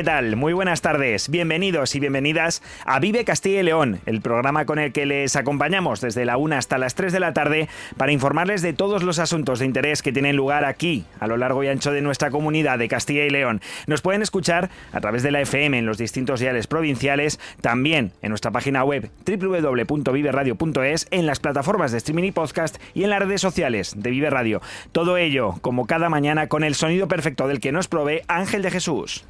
[0.00, 0.34] ¿Qué tal?
[0.34, 1.28] Muy buenas tardes.
[1.28, 6.00] Bienvenidos y bienvenidas a Vive Castilla y León, el programa con el que les acompañamos
[6.00, 7.68] desde la 1 hasta las 3 de la tarde
[7.98, 11.62] para informarles de todos los asuntos de interés que tienen lugar aquí, a lo largo
[11.64, 13.60] y ancho de nuestra comunidad de Castilla y León.
[13.86, 18.30] Nos pueden escuchar a través de la FM en los distintos diales provinciales, también en
[18.30, 23.42] nuestra página web www.viveradio.es, en las plataformas de streaming y podcast y en las redes
[23.42, 24.62] sociales de Vive Radio.
[24.92, 28.70] Todo ello, como cada mañana, con el sonido perfecto del que nos provee Ángel de
[28.70, 29.26] Jesús.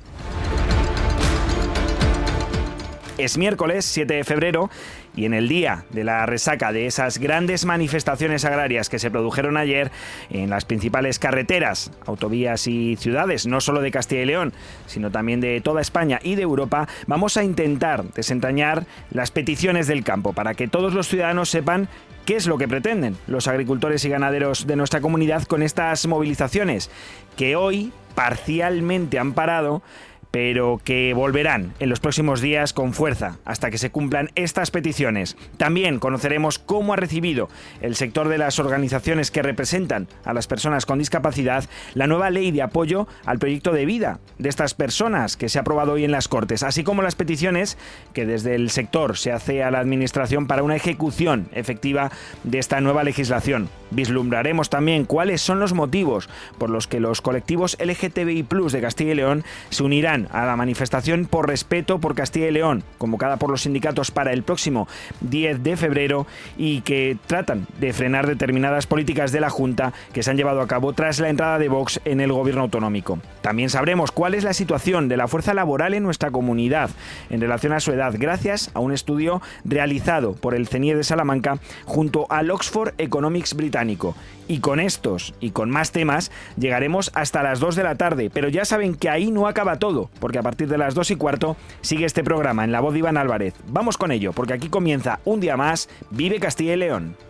[3.21, 4.71] Es miércoles 7 de febrero
[5.15, 9.59] y en el día de la resaca de esas grandes manifestaciones agrarias que se produjeron
[9.59, 9.91] ayer
[10.31, 14.55] en las principales carreteras, autovías y ciudades, no solo de Castilla y León,
[14.87, 20.03] sino también de toda España y de Europa, vamos a intentar desentrañar las peticiones del
[20.03, 21.91] campo para que todos los ciudadanos sepan
[22.25, 26.91] qué es lo que pretenden los agricultores y ganaderos de nuestra comunidad con estas movilizaciones,
[27.37, 29.83] que hoy parcialmente han parado
[30.31, 35.37] pero que volverán en los próximos días con fuerza hasta que se cumplan estas peticiones.
[35.57, 37.49] También conoceremos cómo ha recibido
[37.81, 41.65] el sector de las organizaciones que representan a las personas con discapacidad
[41.95, 45.63] la nueva ley de apoyo al proyecto de vida de estas personas que se ha
[45.63, 47.77] aprobado hoy en las Cortes, así como las peticiones
[48.15, 52.11] que desde el sector se hace a la Administración para una ejecución efectiva
[52.45, 53.69] de esta nueva legislación.
[53.91, 59.15] Vislumbraremos también cuáles son los motivos por los que los colectivos LGTBI de Castilla y
[59.15, 63.63] León se unirán a la manifestación por respeto por Castilla y León, convocada por los
[63.63, 64.89] sindicatos para el próximo
[65.21, 70.31] 10 de febrero y que tratan de frenar determinadas políticas de la Junta que se
[70.31, 73.19] han llevado a cabo tras la entrada de Vox en el gobierno autonómico.
[73.43, 76.91] También sabremos cuál es la situación de la fuerza laboral en nuestra comunidad
[77.31, 81.59] en relación a su edad, gracias a un estudio realizado por el CENIE de Salamanca
[81.85, 84.15] junto al Oxford Economics británico.
[84.51, 88.49] Y con estos y con más temas llegaremos hasta las 2 de la tarde, pero
[88.49, 91.57] ya saben que ahí no acaba todo porque a partir de las 2 y cuarto
[91.83, 93.55] sigue este programa en la voz de Iván Álvarez.
[93.69, 97.30] Vamos con ello, porque aquí comienza un día más Vive Castilla y León.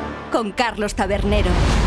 [0.31, 1.80] Con Carlos Tabernero.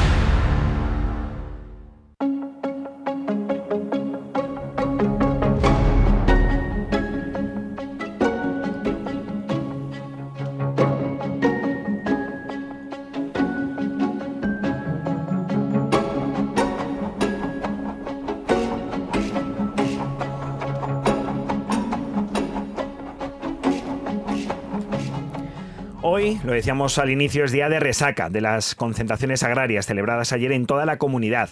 [26.44, 30.66] Lo decíamos al inicio, es día de resaca de las concentraciones agrarias celebradas ayer en
[30.66, 31.48] toda la comunidad.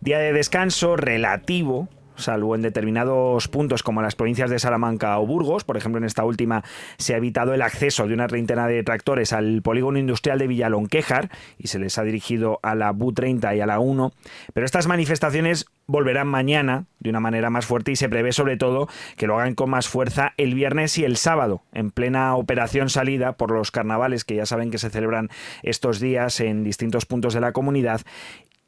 [0.00, 1.88] Día de descanso relativo
[2.18, 5.64] salvo en determinados puntos como las provincias de Salamanca o Burgos.
[5.64, 6.64] Por ejemplo, en esta última
[6.98, 11.30] se ha evitado el acceso de una treintena de tractores al polígono industrial de Villalonquejar
[11.58, 14.12] y se les ha dirigido a la BU30 y a la 1.
[14.52, 18.88] Pero estas manifestaciones volverán mañana de una manera más fuerte y se prevé sobre todo
[19.16, 23.32] que lo hagan con más fuerza el viernes y el sábado, en plena operación salida
[23.32, 25.30] por los carnavales que ya saben que se celebran
[25.62, 28.02] estos días en distintos puntos de la comunidad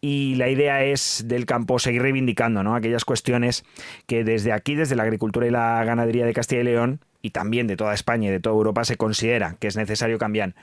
[0.01, 2.75] y la idea es del campo seguir reivindicando ¿no?
[2.75, 3.65] aquellas cuestiones
[4.07, 7.67] que desde aquí, desde la agricultura y la ganadería de Castilla y León, y también
[7.67, 10.55] de toda España y de toda Europa se considera que es necesario cambiar.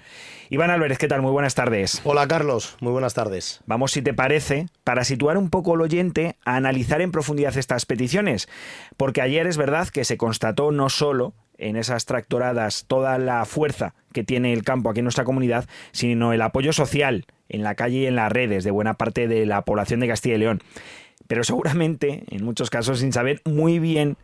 [0.50, 1.22] Iván Álvarez, ¿qué tal?
[1.22, 2.02] Muy buenas tardes.
[2.04, 3.62] Hola Carlos, muy buenas tardes.
[3.68, 7.86] Vamos, si te parece, para situar un poco al oyente, a analizar en profundidad estas
[7.86, 8.50] peticiones,
[8.98, 13.94] porque ayer es verdad que se constató no solo en esas tractoradas toda la fuerza
[14.14, 18.00] que tiene el campo aquí en nuestra comunidad, sino el apoyo social en la calle
[18.00, 20.62] y en las redes de buena parte de la población de Castilla y León
[21.28, 24.18] pero seguramente, en muchos casos, sin saber muy bien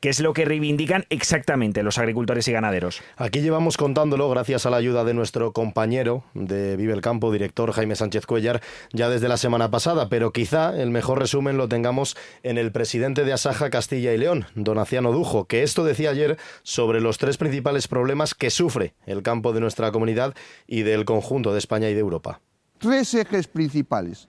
[0.00, 3.02] qué es lo que reivindican exactamente los agricultores y ganaderos.
[3.16, 7.72] Aquí llevamos contándolo gracias a la ayuda de nuestro compañero de Vive el Campo, director
[7.72, 8.60] Jaime Sánchez Cuellar,
[8.92, 13.24] ya desde la semana pasada, pero quizá el mejor resumen lo tengamos en el presidente
[13.24, 17.88] de Asaja Castilla y León, Donaciano Dujo, que esto decía ayer sobre los tres principales
[17.88, 20.34] problemas que sufre el campo de nuestra comunidad
[20.66, 22.40] y del conjunto de España y de Europa.
[22.78, 24.28] Tres ejes principales.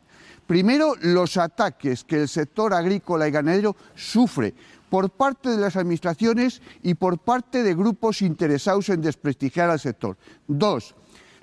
[0.52, 4.54] Primero, los ataques que el sector agrícola y ganadero sufre
[4.90, 10.18] por parte de las administraciones y por parte de grupos interesados en desprestigiar al sector.
[10.50, 10.94] Dos,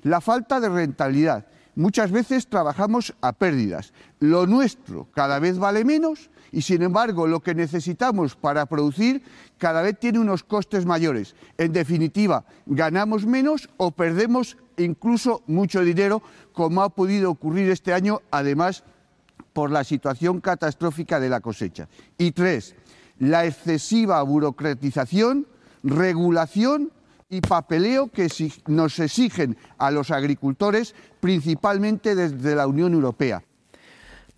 [0.03, 1.47] la falta de rentabilidad.
[1.73, 3.93] Muchas veces trabajamos a pérdidas.
[4.19, 9.23] Lo nuestro cada vez vale menos y sin embargo lo que necesitamos para producir
[9.57, 11.35] cada vez tiene unos costes mayores.
[11.57, 16.21] En definitiva, ganamos menos o perdemos incluso mucho dinero,
[16.53, 18.83] como ha podido ocurrir este año, además
[19.59, 21.89] por la situación catastrófica de la cosecha.
[22.17, 22.77] Y tres,
[23.17, 25.47] la excesiva burocratización,
[25.83, 26.93] regulación
[27.29, 28.29] y papeleo que
[28.67, 33.43] nos exigen a los agricultores, principalmente desde la Unión Europea.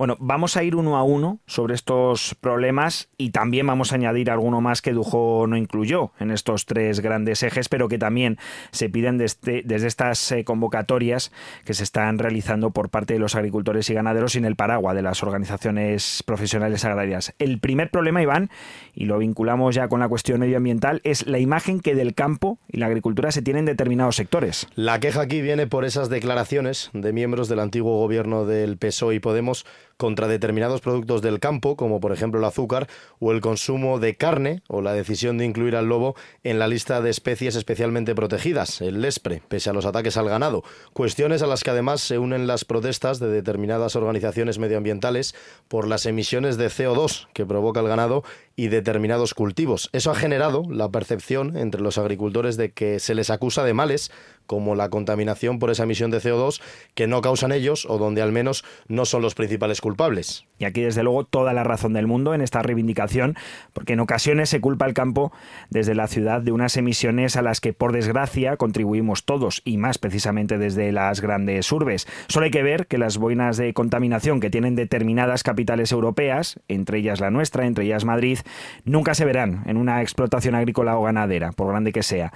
[0.02, 4.32] Bueno, vamos a ir uno a uno sobre estos problemas y también vamos a añadir
[4.32, 8.40] alguno más que Dujo no incluyó en estos tres grandes ejes, pero que también
[8.72, 11.32] se piden desde, desde estas eh, convocatorias
[11.66, 15.04] que se están realizando por parte de los agricultores y ganaderos sin el paraguas de
[15.04, 17.36] las organizaciones profesionales agrarias.
[17.38, 18.50] El primer problema, Iván,
[18.96, 22.78] y lo vinculamos ya con la cuestión medioambiental, es la imagen que del campo y
[22.78, 24.66] la agricultura se tienen en determinados sectores.
[24.74, 29.20] La queja aquí viene por esas declaraciones de miembros del antiguo gobierno del PSOE y
[29.20, 29.68] Podemos
[30.02, 32.88] contra determinados productos del campo, como por ejemplo el azúcar
[33.20, 37.02] o el consumo de carne o la decisión de incluir al lobo en la lista
[37.02, 40.64] de especies especialmente protegidas, el lespre, pese a los ataques al ganado.
[40.94, 45.36] Cuestiones a las que además se unen las protestas de determinadas organizaciones medioambientales
[45.68, 48.24] por las emisiones de CO2 que provoca el ganado
[48.62, 49.90] y determinados cultivos.
[49.92, 54.12] Eso ha generado la percepción entre los agricultores de que se les acusa de males
[54.46, 56.62] como la contaminación por esa emisión de CO2
[56.94, 60.46] que no causan ellos o donde al menos no son los principales culpables.
[60.60, 63.36] Y aquí desde luego toda la razón del mundo en esta reivindicación,
[63.74, 65.32] porque en ocasiones se culpa al campo
[65.70, 69.98] desde la ciudad de unas emisiones a las que por desgracia contribuimos todos y más
[69.98, 72.08] precisamente desde las grandes urbes.
[72.28, 77.00] Solo hay que ver que las boinas de contaminación que tienen determinadas capitales europeas, entre
[77.00, 78.38] ellas la nuestra, entre ellas Madrid,
[78.86, 82.32] nunca se verán en una explotación agrícola o ganadera, por grande que sea.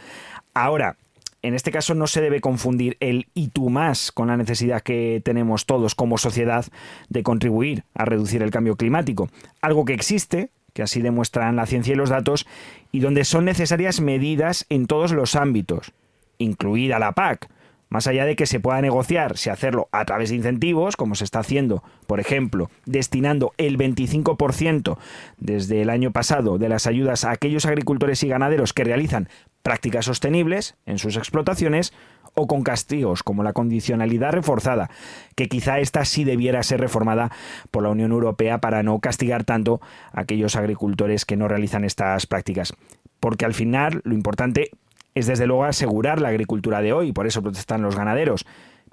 [0.54, 0.98] Ahora,
[1.42, 5.22] en este caso no se debe confundir el y tú más con la necesidad que
[5.24, 6.66] tenemos todos como sociedad
[7.10, 9.30] de contribuir a reducir el cambio climático.
[9.62, 12.48] Algo que existe, que así demuestran la ciencia y los datos,
[12.92, 15.94] y donde son necesarias medidas en todos los ámbitos,
[16.40, 17.48] incluida la PAC.
[17.90, 21.24] Más allá de que se pueda negociar si hacerlo a través de incentivos, como se
[21.24, 24.98] está haciendo, por ejemplo, destinando el 25%
[25.38, 29.30] desde el año pasado de las ayudas a aquellos agricultores y ganaderos que realizan
[29.62, 31.94] prácticas sostenibles en sus explotaciones
[32.36, 34.90] o con castigos como la condicionalidad reforzada,
[35.36, 37.32] que quizá esta sí debiera ser reformada
[37.72, 42.28] por la Unión Europea para no castigar tanto a aquellos agricultores que no realizan estas
[42.28, 42.74] prácticas.
[43.20, 44.70] Porque al final lo importante
[45.16, 48.46] es desde luego asegurar la agricultura de hoy, por eso protestan los ganaderos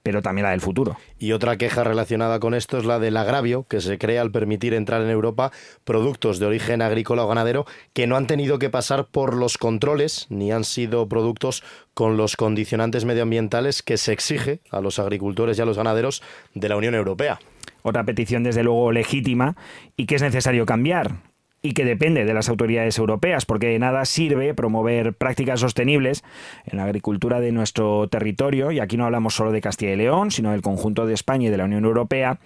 [0.03, 0.97] pero también la del futuro.
[1.19, 4.75] Y otra queja relacionada con esto es la del agravio que se crea al permitir
[4.75, 5.53] entrar en Europa
[5.85, 10.27] productos de origen agrícola o ganadero que no han tenido que pasar por los controles
[10.29, 11.63] ni han sido productos
[11.95, 16.23] con los condicionantes medioambientales que se exige a los agricultores y a los ganaderos
[16.55, 17.39] de la Unión Europea.
[17.83, 19.57] Otra petición desde luego legítima
[19.97, 21.32] y que es necesario cambiar
[21.63, 26.25] y que depende de las autoridades europeas, porque de nada sirve promover prácticas sostenibles
[26.67, 30.33] en la agricultura de nuestro territorio, y aquí no hablamos solo de Castilla y León,
[30.33, 32.41] sino del conjunto de España y de la Unión Europea,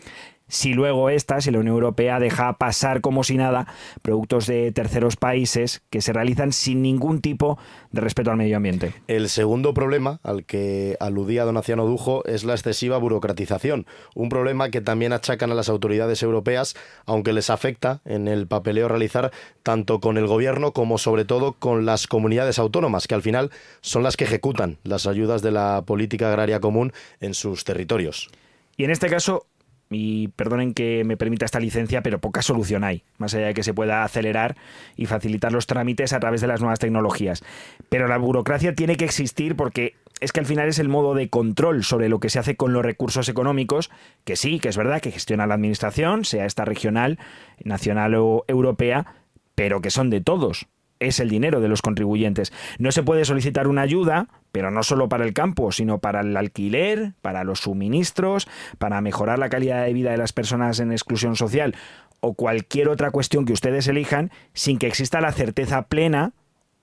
[0.48, 3.66] si luego esta, si la Unión Europea deja pasar como si nada
[4.02, 7.58] productos de terceros países que se realizan sin ningún tipo
[7.90, 8.94] de respeto al medio ambiente.
[9.08, 14.70] El segundo problema al que aludía don Aciano Dujo es la excesiva burocratización, un problema
[14.70, 16.76] que también achacan a las autoridades europeas,
[17.06, 21.86] aunque les afecta en el papeleo realizar tanto con el gobierno como sobre todo con
[21.86, 23.50] las comunidades autónomas, que al final
[23.80, 28.30] son las que ejecutan las ayudas de la política agraria común en sus territorios.
[28.76, 29.46] Y en este caso,
[29.90, 33.62] y perdonen que me permita esta licencia, pero poca solución hay, más allá de que
[33.62, 34.56] se pueda acelerar
[34.96, 37.44] y facilitar los trámites a través de las nuevas tecnologías.
[37.88, 41.28] Pero la burocracia tiene que existir porque es que al final es el modo de
[41.28, 43.90] control sobre lo que se hace con los recursos económicos,
[44.24, 47.18] que sí, que es verdad que gestiona la administración, sea esta regional,
[47.62, 49.06] nacional o europea,
[49.54, 50.66] pero que son de todos
[51.00, 52.52] es el dinero de los contribuyentes.
[52.78, 56.36] No se puede solicitar una ayuda, pero no solo para el campo, sino para el
[56.36, 58.48] alquiler, para los suministros,
[58.78, 61.74] para mejorar la calidad de vida de las personas en exclusión social
[62.20, 66.32] o cualquier otra cuestión que ustedes elijan sin que exista la certeza plena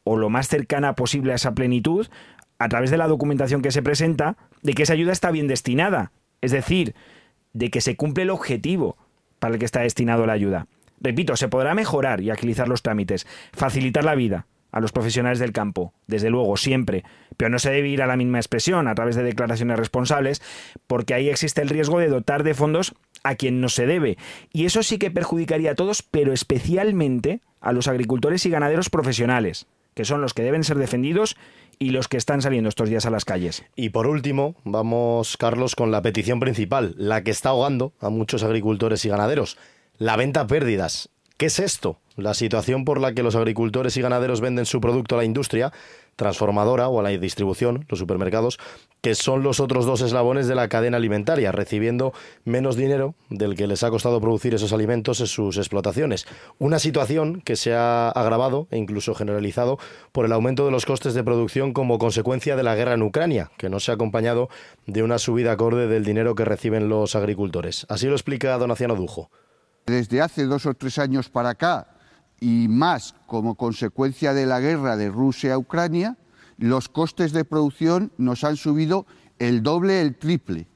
[0.04, 2.08] o lo más cercana posible a esa plenitud
[2.60, 6.12] a través de la documentación que se presenta de que esa ayuda está bien destinada,
[6.42, 6.96] es decir,
[7.54, 8.98] de que se cumple el objetivo
[9.40, 10.68] para el que está destinado la ayuda.
[11.00, 15.52] Repito, se podrá mejorar y agilizar los trámites, facilitar la vida a los profesionales del
[15.52, 17.04] campo, desde luego, siempre,
[17.38, 20.42] pero no se debe ir a la misma expresión a través de declaraciones responsables,
[20.88, 24.18] porque ahí existe el riesgo de dotar de fondos a quien no se debe.
[24.52, 29.68] Y eso sí que perjudicaría a todos, pero especialmente a los agricultores y ganaderos profesionales,
[29.94, 31.38] que son los que deben ser defendidos
[31.78, 33.64] y los que están saliendo estos días a las calles.
[33.76, 38.44] Y por último, vamos, Carlos, con la petición principal, la que está ahogando a muchos
[38.44, 39.58] agricultores y ganaderos
[39.98, 41.10] la venta pérdidas.
[41.38, 41.98] ¿Qué es esto?
[42.16, 45.74] La situación por la que los agricultores y ganaderos venden su producto a la industria
[46.16, 48.60] transformadora o a la distribución, los supermercados,
[49.02, 52.14] que son los otros dos eslabones de la cadena alimentaria, recibiendo
[52.46, 56.28] menos dinero del que les ha costado producir esos alimentos en sus explotaciones.
[56.60, 59.80] Una situación que se ha agravado e incluso generalizado
[60.12, 63.52] por el aumento de los costes de producción como consecuencia de la guerra en Ucrania,
[63.58, 64.50] que no se ha acompañado
[64.86, 67.88] de una subida acorde del dinero que reciben los agricultores.
[67.90, 69.32] Así lo explica Donaciano Dujo.
[69.86, 71.88] Desde hace dos o tres años para acá,
[72.40, 76.18] y más como consecuencia de la guerra de Rusia a Ucrania,
[76.58, 79.06] los costes de producción nos han subido
[79.40, 80.68] el doble, el triple.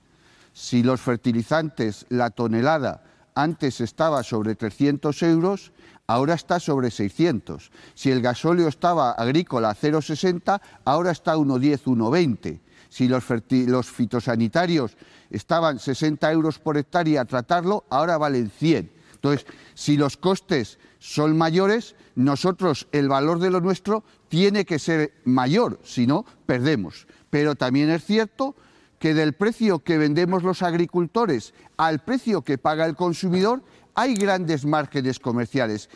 [0.54, 3.04] Si los fertilizantes, la tonelada,
[3.36, 5.72] antes estaba sobre 300 euros,
[6.08, 7.72] ahora está sobre 600.
[7.94, 12.60] Si el gasóleo estaba agrícola a 0,60, ahora está a 1,10, 1,20.
[12.90, 13.26] Si los,
[13.68, 14.98] los, fitosanitarios
[15.30, 18.97] estaban 60 euros por hectárea a tratarlo, ahora valen 100.
[19.18, 25.14] Entonces, si los costes son mayores, nosotros el valor de lo nuestro tiene que ser
[25.26, 27.08] mayor, si no, perdemos.
[27.30, 28.56] Pero también es cierto
[29.00, 33.64] que del precio que vendemos los agricultores al precio que paga el consumidor
[33.96, 35.90] hay grandes márgenes comerciales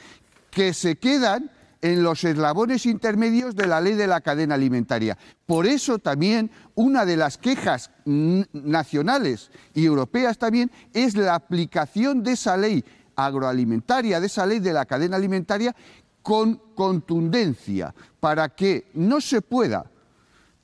[0.50, 1.52] que se quedan
[1.82, 5.18] en los eslabones intermedios de la ley de la cadena alimentaria.
[5.46, 12.34] Por eso también una de las quejas nacionales y europeas también es la aplicación de
[12.34, 12.86] esa ley
[13.26, 15.76] agroalimentaria, de esa ley de la cadena alimentaria,
[16.22, 19.86] con contundencia, para que no se pueda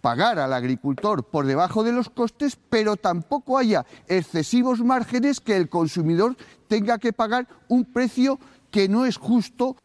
[0.02, 5.70] pagar al agricultor por debajo de los costes, pero tampoco haya excesivos márgenes que el
[5.70, 6.36] consumidor
[6.68, 8.40] tenga que pagar un precio
[8.72, 9.76] que no es justo.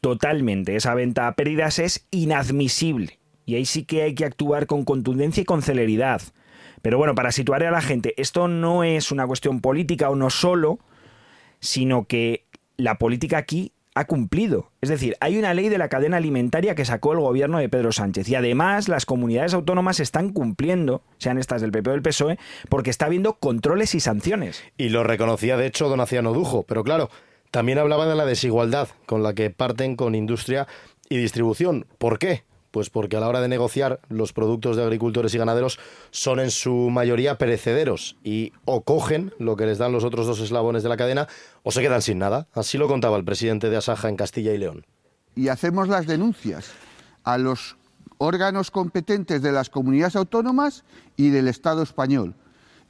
[0.00, 3.18] Totalmente, esa venta a pérdidas es inadmisible.
[3.44, 6.22] Y ahí sí que hay que actuar con contundencia y con celeridad.
[6.82, 10.30] Pero bueno, para situar a la gente, esto no es una cuestión política o no
[10.30, 10.78] solo,
[11.60, 12.44] sino que
[12.76, 14.70] la política aquí ha cumplido.
[14.80, 17.90] Es decir, hay una ley de la cadena alimentaria que sacó el gobierno de Pedro
[17.90, 22.38] Sánchez y además las comunidades autónomas están cumpliendo, sean estas del PP o del PSOE,
[22.68, 24.62] porque está habiendo controles y sanciones.
[24.76, 27.10] Y lo reconocía de hecho don Aciano Dujo, pero claro,
[27.50, 30.68] también hablaba de la desigualdad con la que parten con industria
[31.08, 31.86] y distribución.
[31.98, 32.44] ¿Por qué?
[32.78, 35.80] Pues porque a la hora de negociar los productos de agricultores y ganaderos
[36.12, 40.38] son en su mayoría perecederos y o cogen lo que les dan los otros dos
[40.38, 41.26] eslabones de la cadena
[41.64, 42.46] o se quedan sin nada.
[42.52, 44.86] Así lo contaba el presidente de Asaja en Castilla y León.
[45.34, 46.70] Y hacemos las denuncias
[47.24, 47.76] a los
[48.18, 50.84] órganos competentes de las comunidades autónomas
[51.16, 52.36] y del Estado español.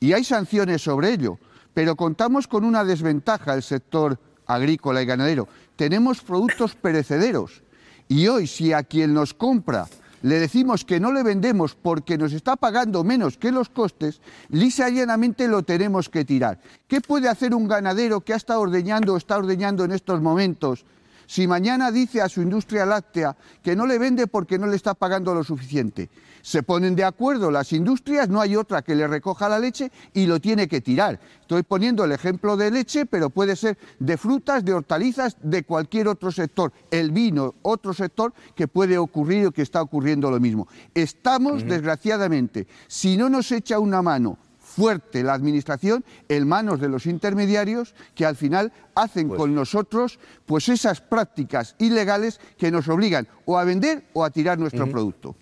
[0.00, 1.38] Y hay sanciones sobre ello,
[1.72, 5.48] pero contamos con una desventaja el sector agrícola y ganadero.
[5.76, 7.62] Tenemos productos perecederos
[8.08, 9.86] y hoy si a quien nos compra
[10.22, 14.90] le decimos que no le vendemos porque nos está pagando menos que los costes, lisa
[14.90, 16.58] y llanamente lo tenemos que tirar.
[16.88, 20.84] ¿Qué puede hacer un ganadero que ha estado ordeñando o está ordeñando en estos momentos
[21.28, 24.94] Si mañana dice a su industria láctea que no le vende porque no le está
[24.94, 26.08] pagando lo suficiente,
[26.40, 30.24] se ponen de acuerdo las industrias, no hay otra que le recoja la leche y
[30.24, 31.20] lo tiene que tirar.
[31.42, 36.08] Estoy poniendo el ejemplo de leche, pero puede ser de frutas, de hortalizas, de cualquier
[36.08, 36.72] otro sector.
[36.90, 40.66] El vino, otro sector que puede ocurrir o que está ocurriendo lo mismo.
[40.94, 44.38] Estamos, desgraciadamente, si no nos echa una mano
[44.78, 50.68] fuerte la administración en manos de los intermediarios que al final hacen con nosotros pues
[50.68, 55.34] esas prácticas ilegales que nos obligan o a vender o a tirar nuestro producto.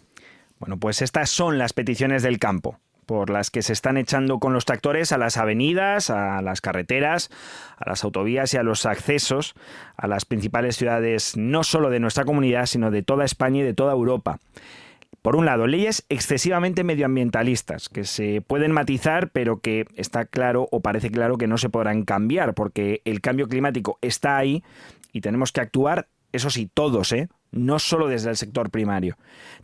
[0.58, 4.54] Bueno, pues estas son las peticiones del campo por las que se están echando con
[4.54, 7.30] los tractores a las avenidas, a las carreteras,
[7.76, 9.54] a las autovías y a los accesos
[9.96, 13.74] a las principales ciudades no solo de nuestra comunidad, sino de toda España y de
[13.74, 14.38] toda Europa.
[15.26, 20.82] Por un lado, leyes excesivamente medioambientalistas, que se pueden matizar, pero que está claro o
[20.82, 24.62] parece claro que no se podrán cambiar, porque el cambio climático está ahí
[25.12, 27.28] y tenemos que actuar, eso sí, todos, ¿eh?
[27.50, 29.16] no solo desde el sector primario.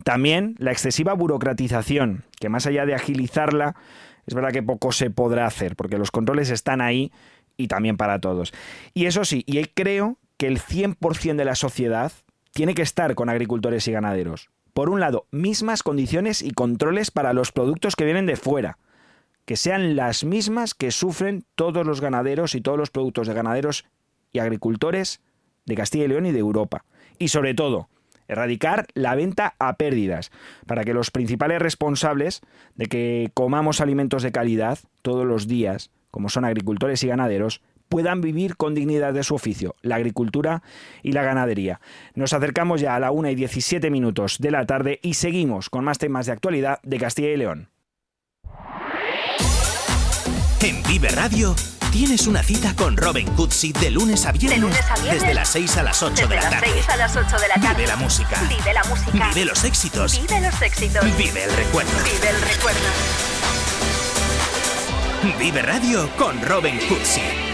[0.03, 3.77] También la excesiva burocratización, que más allá de agilizarla,
[4.25, 7.13] es verdad que poco se podrá hacer, porque los controles están ahí
[7.55, 8.51] y también para todos.
[8.93, 12.11] Y eso sí, y creo que el 100% de la sociedad
[12.51, 14.49] tiene que estar con agricultores y ganaderos.
[14.73, 18.79] Por un lado, mismas condiciones y controles para los productos que vienen de fuera,
[19.45, 23.85] que sean las mismas que sufren todos los ganaderos y todos los productos de ganaderos
[24.31, 25.21] y agricultores
[25.65, 26.85] de Castilla y León y de Europa.
[27.19, 27.87] Y sobre todo,
[28.27, 30.31] erradicar la venta a pérdidas,
[30.65, 32.41] para que los principales responsables
[32.75, 37.61] de que comamos alimentos de calidad todos los días, como son agricultores y ganaderos,
[37.93, 40.63] puedan vivir con dignidad de su oficio, la agricultura
[41.03, 41.79] y la ganadería.
[42.15, 45.83] Nos acercamos ya a la 1 y 17 minutos de la tarde y seguimos con
[45.83, 47.69] más temas de actualidad de Castilla y León.
[50.63, 51.53] En Vive Radio
[51.91, 55.21] tienes una cita con Robin Cutsi de lunes a viernes, De lunes a viernes.
[55.21, 56.73] desde las 6 a las 8 de la Desde las tarde.
[56.73, 57.75] 6 a las 8 de la tarde.
[57.75, 58.41] Vive la música.
[58.49, 59.29] Vive la música.
[59.35, 60.19] Vive los éxitos.
[60.19, 61.05] Vive los éxitos.
[61.15, 61.91] Vive el recuerdo.
[62.03, 62.79] Vive el recuerdo.
[65.37, 67.52] Vive Radio con Robin Cutsi.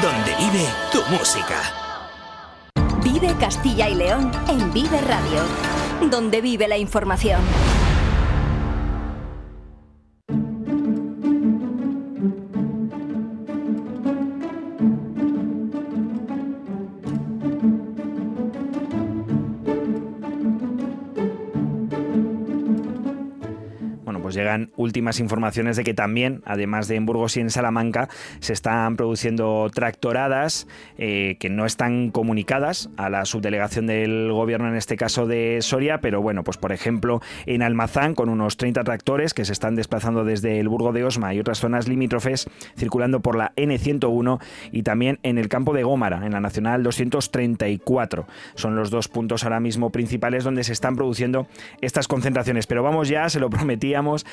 [0.00, 1.60] Donde vive tu música.
[3.04, 5.42] Vive Castilla y León en Vive Radio.
[6.10, 7.42] Donde vive la información.
[24.04, 28.08] Bueno, pues llegan últimas informaciones de que también, además de en Burgos y en Salamanca,
[28.40, 30.66] se están produciendo tractoradas
[30.98, 36.00] eh, que no están comunicadas a la subdelegación del gobierno, en este caso de Soria,
[36.00, 40.24] pero bueno, pues por ejemplo en Almazán, con unos 30 tractores que se están desplazando
[40.24, 44.40] desde el Burgo de Osma y otras zonas limítrofes, circulando por la N101
[44.72, 48.26] y también en el campo de Gómara, en la Nacional 234.
[48.54, 51.46] Son los dos puntos ahora mismo principales donde se están produciendo
[51.80, 52.66] estas concentraciones.
[52.66, 54.26] Pero vamos ya, se lo prometíamos,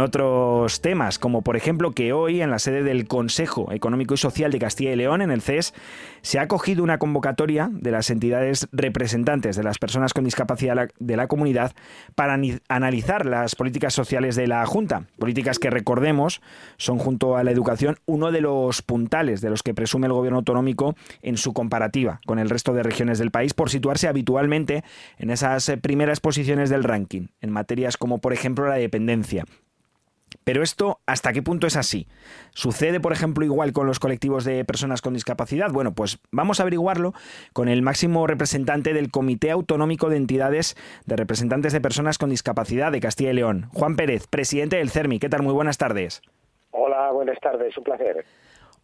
[0.00, 4.50] otros temas, como por ejemplo que hoy en la sede del Consejo Económico y Social
[4.50, 5.74] de Castilla y León, en el CES,
[6.22, 11.16] se ha acogido una convocatoria de las entidades representantes de las personas con discapacidad de
[11.16, 11.72] la- comunidad
[12.14, 15.04] para analizar las políticas sociales de la Junta.
[15.18, 16.40] Políticas que, recordemos,
[16.76, 20.38] son junto a la educación uno de los puntales de los que presume el gobierno
[20.38, 24.82] autonómico en su comparativa con el resto de regiones del país por situarse habitualmente
[25.18, 29.44] en esas eh, primeras posiciones del ranking, en materias como por ejemplo la dependencia.
[30.46, 32.06] Pero esto, ¿hasta qué punto es así?
[32.54, 35.72] ¿Sucede, por ejemplo, igual con los colectivos de personas con discapacidad?
[35.72, 37.14] Bueno, pues vamos a averiguarlo
[37.52, 42.92] con el máximo representante del Comité Autonómico de Entidades de Representantes de Personas con Discapacidad
[42.92, 45.18] de Castilla y León, Juan Pérez, presidente del CERMI.
[45.18, 45.42] ¿Qué tal?
[45.42, 46.22] Muy buenas tardes.
[46.70, 48.24] Hola, buenas tardes, un placer.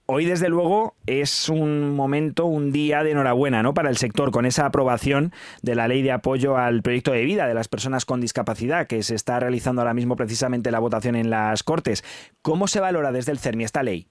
[0.06, 3.72] Hoy, desde luego, es un momento, un día de enhorabuena ¿no?
[3.72, 5.30] para el sector con esa aprobación
[5.62, 9.04] de la ley de apoyo al proyecto de vida de las personas con discapacidad que
[9.04, 12.02] se está realizando ahora mismo precisamente la votación en las Cortes.
[12.42, 14.08] ¿Cómo se valora desde el CERMI esta ley?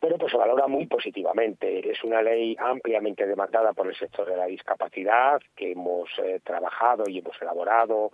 [0.00, 1.90] Bueno, pues se valora muy positivamente.
[1.90, 7.04] Es una ley ampliamente demandada por el sector de la discapacidad, que hemos eh, trabajado
[7.06, 8.10] y hemos elaborado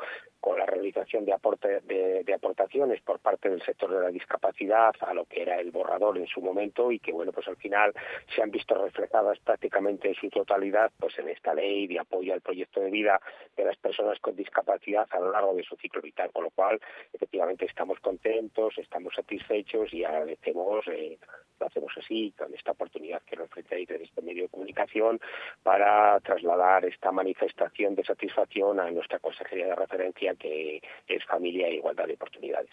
[0.46, 5.12] con la realización de, aporte- de- aportaciones por parte del sector de la discapacidad a
[5.12, 7.92] lo que era el borrador en su momento y que, bueno, pues al final
[8.32, 12.42] se han visto reflejadas prácticamente en su totalidad pues en esta ley de apoyo al
[12.42, 13.20] proyecto de vida
[13.56, 16.78] de las personas con discapacidad a lo largo de su ciclo vital, con lo cual
[17.12, 21.18] efectivamente estamos contentos, estamos satisfechos y agradecemos eh,
[21.58, 25.18] lo hacemos así, con esta oportunidad que nos ofrecéis en este medio de comunicación
[25.62, 31.76] para trasladar esta manifestación de satisfacción a nuestra consejería de referencia que es Familia e
[31.76, 32.70] Igualdad de Oportunidades.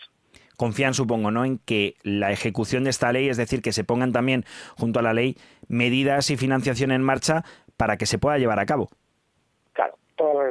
[0.58, 4.12] Confían, supongo, ¿no?, en que la ejecución de esta ley, es decir, que se pongan
[4.12, 4.46] también
[4.78, 5.36] junto a la ley
[5.68, 7.44] medidas y financiación en marcha
[7.78, 8.90] para que se pueda llevar a cabo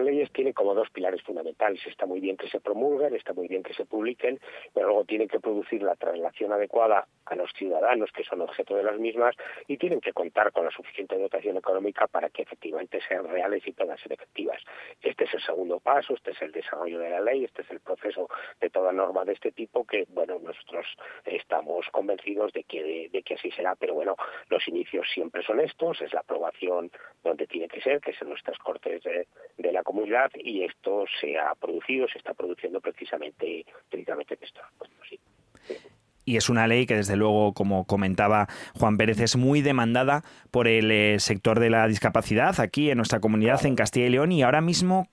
[0.03, 1.81] las leyes tienen como dos pilares fundamentales.
[1.87, 4.41] Está muy bien que se promulguen, está muy bien que se publiquen,
[4.75, 8.83] pero luego tienen que producir la traslación adecuada a los ciudadanos que son objeto de
[8.83, 9.37] las mismas
[9.69, 13.73] y tienen que contar con la suficiente dotación económica para que efectivamente sean reales y
[13.73, 14.61] puedan ser efectivas.
[15.01, 17.81] Este es el segundo paso, este es el desarrollo de la ley, este es el
[17.81, 18.29] proceso
[18.61, 20.87] de toda norma de este tipo que, bueno, nosotros
[21.25, 24.17] estamos convencidos de que, de, que así será, pero bueno,
[24.49, 26.91] los inicios siempre son estos, es la aprobación
[27.23, 29.92] donde tiene que ser, que es en nuestras cortes de, de la comunidad
[30.43, 34.61] y esto se ha producido, se está produciendo precisamente, precisamente en esto.
[36.25, 40.69] y es una ley que desde luego, como comentaba Juan Pérez, es muy demandada por
[40.69, 44.43] el eh, sector de la discapacidad aquí en nuestra comunidad en Castilla y León y
[44.43, 45.09] ahora mismo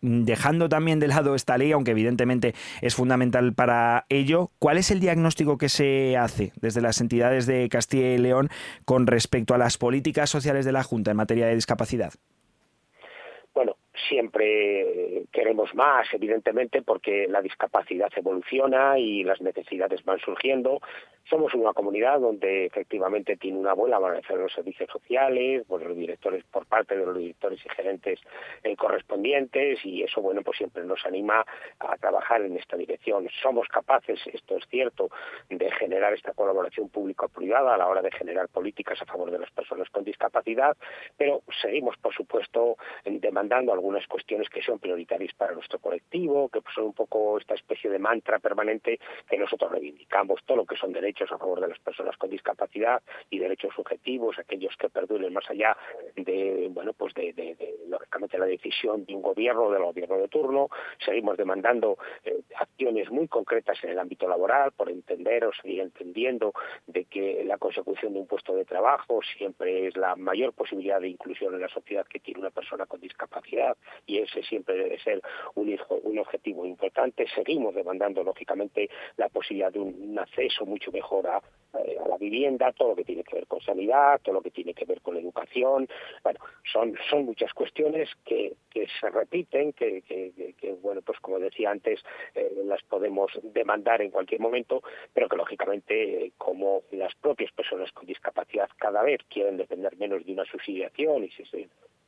[0.00, 5.00] dejando también de lado esta ley, aunque evidentemente es fundamental para ello, ¿cuál es el
[5.00, 8.50] diagnóstico que se hace desde las entidades de Castilla y León
[8.84, 12.12] con respecto a las políticas sociales de la Junta en materia de discapacidad?
[14.08, 20.80] Siempre queremos más, evidentemente, porque la discapacidad evoluciona y las necesidades van surgiendo.
[21.30, 25.96] Somos una comunidad donde efectivamente tiene una buena valoración de los servicios sociales, por los
[25.96, 28.20] directores, por parte de los directores y gerentes
[28.62, 31.44] eh, correspondientes, y eso, bueno, pues siempre nos anima
[31.78, 33.26] a trabajar en esta dirección.
[33.42, 35.08] Somos capaces, esto es cierto,
[35.48, 39.50] de generar esta colaboración público-privada a la hora de generar políticas a favor de las
[39.50, 40.76] personas con discapacidad,
[41.16, 46.84] pero seguimos, por supuesto, demandando algunas cuestiones que son prioritarias para nuestro colectivo, que son
[46.84, 51.30] un poco esta especie de mantra permanente que nosotros reivindicamos, todo lo que son derechos
[51.30, 55.76] a favor de las personas con discapacidad y derechos subjetivos, aquellos que perduren más allá
[56.16, 60.70] de, bueno, pues de, lógicamente la decisión de un gobierno, del gobierno de turno.
[61.04, 66.54] Seguimos demandando eh, acciones muy concretas en el ámbito laboral por entender o seguir entendiendo
[66.86, 71.08] de que la consecución de un puesto de trabajo siempre es la mayor posibilidad de
[71.08, 73.73] inclusión en la sociedad que tiene una persona con discapacidad
[74.06, 75.20] y ese siempre debe ser
[75.54, 77.26] un, un objetivo importante.
[77.34, 82.90] Seguimos demandando, lógicamente, la posibilidad de un acceso mucho mejor eh, a, la vivienda, todo
[82.90, 85.20] lo que tiene que ver con sanidad, todo lo que tiene que ver con la
[85.20, 85.88] educación.
[86.22, 86.40] Bueno,
[86.72, 92.00] son, son muchas cuestiones que, que se repiten, que, que, bueno, pues como decía antes,
[92.34, 94.82] eh, las podemos demandar en cualquier momento,
[95.12, 100.32] pero que lógicamente, como las propias personas con discapacidad cada vez quieren depender menos de
[100.32, 101.44] una subsidiación y si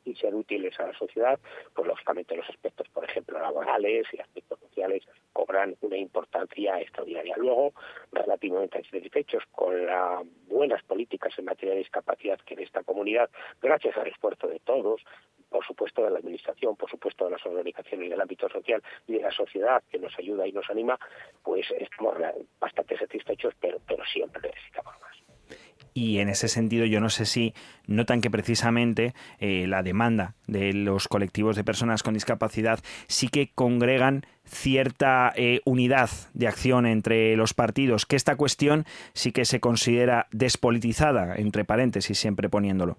[0.06, 1.38] y ser útiles a la sociedad,
[1.74, 7.36] pues lógicamente los aspectos, por ejemplo, laborales y aspectos sociales cobran una importancia extraordinaria.
[7.36, 7.72] Luego,
[8.12, 13.28] relativamente satisfechos con las buenas políticas en materia de discapacidad que en esta comunidad,
[13.60, 15.02] gracias al esfuerzo de todos,
[15.48, 19.22] por supuesto de la Administración, por supuesto de las organizaciones del ámbito social y de
[19.22, 20.98] la sociedad que nos ayuda y nos anima,
[21.42, 22.16] pues estamos
[22.58, 25.25] bastante satisfechos, pero, pero siempre necesitamos más
[25.96, 27.54] y en ese sentido yo no sé si
[27.86, 33.50] notan que precisamente eh, la demanda de los colectivos de personas con discapacidad sí que
[33.54, 39.58] congregan cierta eh, unidad de acción entre los partidos, que esta cuestión sí que se
[39.58, 42.98] considera despolitizada, entre paréntesis, siempre poniéndolo.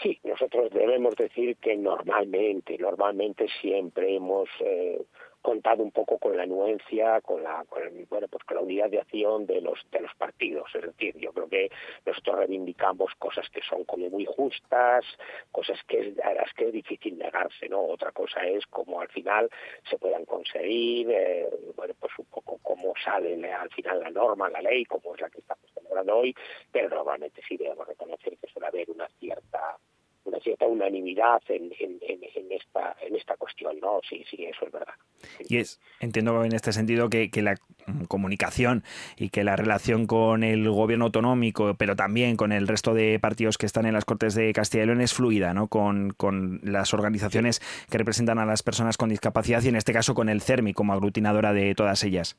[0.00, 5.00] Sí, nosotros debemos decir que normalmente, normalmente siempre hemos eh,
[5.46, 7.64] contado un poco con la anuencia, con la,
[8.10, 10.74] bueno, pues con la unidad de acción de los de los partidos.
[10.74, 11.70] Es decir, yo creo que
[12.04, 15.04] nosotros reivindicamos cosas que son como muy justas,
[15.52, 17.80] cosas que a las que es difícil negarse, ¿no?
[17.80, 19.48] Otra cosa es cómo al final
[19.88, 24.60] se puedan conseguir, eh, bueno, pues un poco cómo sale al final la norma, la
[24.60, 26.34] ley, como es la que estamos celebrando hoy,
[26.72, 29.78] pero normalmente sí debemos reconocer que suele haber una cierta
[30.26, 34.00] una cierta unanimidad en, en, en, esta, en esta cuestión, ¿no?
[34.08, 34.94] Sí, sí, eso es verdad.
[35.48, 37.54] Y es, entiendo en este sentido que, que, la
[38.08, 38.82] comunicación
[39.16, 43.58] y que la relación con el gobierno autonómico, pero también con el resto de partidos
[43.58, 45.68] que están en las Cortes de Castilla y León es fluida, ¿no?
[45.68, 47.60] Con, con las organizaciones
[47.90, 50.92] que representan a las personas con discapacidad y en este caso con el CERMI como
[50.92, 52.36] aglutinadora de todas ellas.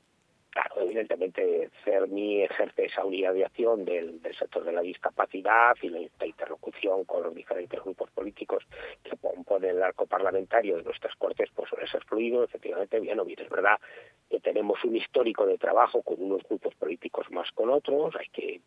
[0.97, 7.05] Evidentemente CERMI ejerce esa unidad de acción del, sector de la discapacidad y la, interlocución
[7.05, 8.63] con los diferentes grupos políticos
[9.03, 13.25] que componen el arco parlamentario de nuestras cortes pues suele ser fluido, efectivamente, bien o
[13.25, 13.77] bien es verdad
[14.27, 18.61] que tenemos un histórico de trabajo con unos grupos políticos más con otros, hay que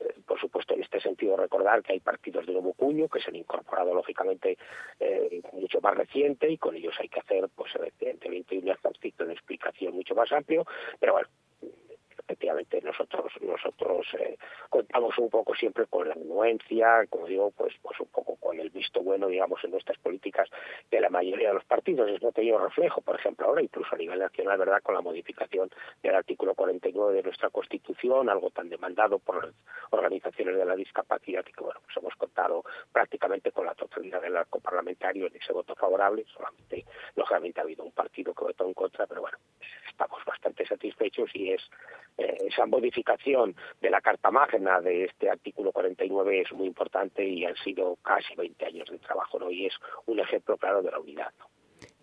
[0.00, 3.30] eh, por supuesto, en este sentido, recordar que hay partidos de nuevo cuño que se
[3.30, 4.58] han incorporado, lógicamente,
[5.00, 9.32] eh, mucho más reciente y con ellos hay que hacer, pues, evidentemente, un ejercicio de
[9.32, 10.66] explicación mucho más amplio.
[11.00, 11.28] Pero bueno,
[12.26, 14.36] efectivamente nosotros nosotros eh,
[14.68, 18.70] contamos un poco siempre con la anuencia, como digo, pues pues un poco con el
[18.70, 20.48] visto bueno, digamos, en nuestras políticas
[20.90, 22.10] de la mayoría de los partidos.
[22.10, 25.70] Eso ha tenido reflejo, por ejemplo, ahora incluso a nivel nacional, ¿verdad?, con la modificación
[26.02, 29.54] del artículo 49 de nuestra Constitución, algo tan demandado por las
[29.90, 34.58] organizaciones de la discapacidad que, bueno, pues hemos contado prácticamente con la totalidad del arco
[34.58, 36.84] parlamentario en ese voto favorable, solamente,
[37.14, 39.38] lógicamente, ha habido un partido que votó en contra, pero bueno,
[39.96, 41.62] estamos bastante satisfechos y es
[42.18, 47.46] eh, esa modificación de la Carta Magna de este artículo 49 es muy importante y
[47.46, 49.50] han sido casi 20 años de trabajo, ¿no?
[49.50, 51.32] Y es un ejemplo claro de la unidad.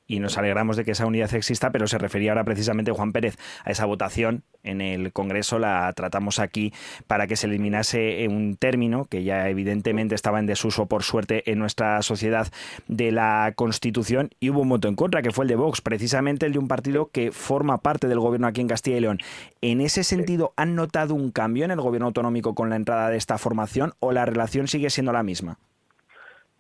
[0.08, 3.38] Y nos alegramos de que esa unidad exista, pero se refería ahora precisamente Juan Pérez
[3.64, 6.74] a esa votación en el Congreso, la tratamos aquí
[7.08, 11.60] para que se eliminase un término que ya evidentemente estaba en desuso por suerte en
[11.60, 12.48] nuestra sociedad
[12.88, 16.46] de la Constitución y hubo un voto en contra que fue el de Vox, precisamente
[16.46, 19.20] el de un partido que forma parte del gobierno aquí en Castilla y León.
[19.62, 23.18] En ese sentido, ¿han notado un cambio en el gobierno autonómico con la entrada de
[23.18, 25.60] esta formación o la relación sigue siendo la misma?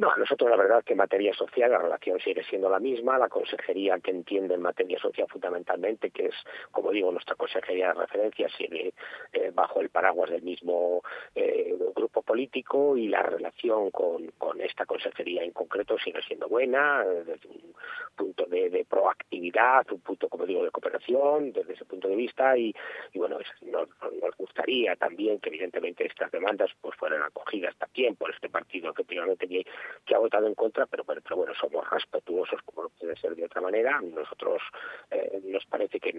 [0.03, 3.17] No, a nosotros la verdad que en materia social la relación sigue siendo la misma,
[3.17, 6.35] la consejería que entiende en materia social fundamentalmente, que es,
[6.71, 8.93] como digo, nuestra consejería de referencia, sigue
[9.31, 11.01] eh, bajo el paraguas del mismo
[11.35, 17.05] eh, grupo político y la relación con, con, esta consejería en concreto sigue siendo buena,
[17.05, 17.73] desde un
[18.13, 22.75] punto de, proactividad, un punto, como digo, de cooperación, desde ese punto de vista y,
[23.15, 28.49] bueno, nos, nos, gustaría también que evidentemente estas demandas pues fueran acogidas también por este
[28.49, 29.65] partido efectivamente que
[30.05, 33.45] que ha votado en contra, pero, pero, bueno, somos respetuosos como no puede ser de
[33.45, 34.01] otra manera.
[34.01, 34.61] Nosotros
[35.11, 36.13] eh, nos parece que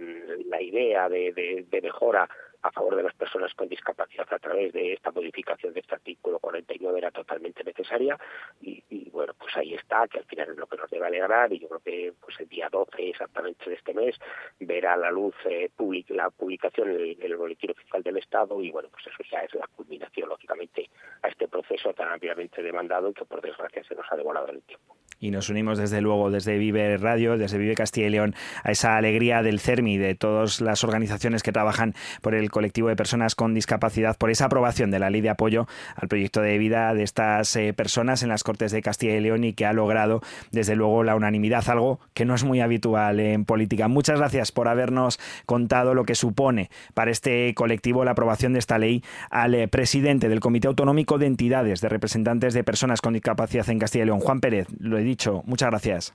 [0.46, 2.28] la idea de, de, de mejora
[2.64, 6.38] a favor de las personas con discapacidad a través de esta modificación de este artículo
[6.38, 8.18] 49 era totalmente necesaria
[8.62, 11.60] y, bueno, pues ahí está, que al final es lo que nos debe alegrar y
[11.60, 14.16] yo creo que pues el día 12 exactamente de este mes
[14.58, 15.70] verá la luz eh,
[16.08, 19.66] la publicación en el, boletín oficial del Estado y bueno, pues eso ya es la
[19.76, 20.88] culminación lógicamente
[21.22, 24.96] a este proceso tan ampliamente demandado que por desgracia se nos ha devorado el tiempo.
[25.20, 28.96] Y nos unimos desde luego desde Vive Radio, desde Vive Castilla y León a esa
[28.96, 33.52] alegría del CERMI, de todas las organizaciones que trabajan por el colectivo de personas con
[33.52, 37.54] discapacidad por esa aprobación de la ley de apoyo al proyecto de vida de estas
[37.56, 40.20] eh, personas en las Cortes de Castilla y León y que ha logrado
[40.52, 43.88] desde luego la unanimidad, algo que no es muy habitual en política.
[43.88, 48.78] Muchas gracias por habernos contado lo que supone para este colectivo la aprobación de esta
[48.78, 53.68] ley al eh, presidente del Comité Autonómico de Entidades de Representantes de Personas con Discapacidad
[53.68, 54.68] en Castilla y León, Juan Pérez.
[54.78, 56.14] Lo he dicho, muchas gracias.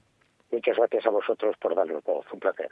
[0.52, 2.26] Muchas gracias a vosotros por darnos voz.
[2.32, 2.72] Un placer.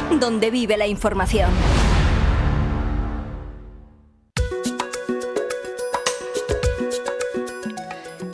[0.19, 1.49] donde vive la información.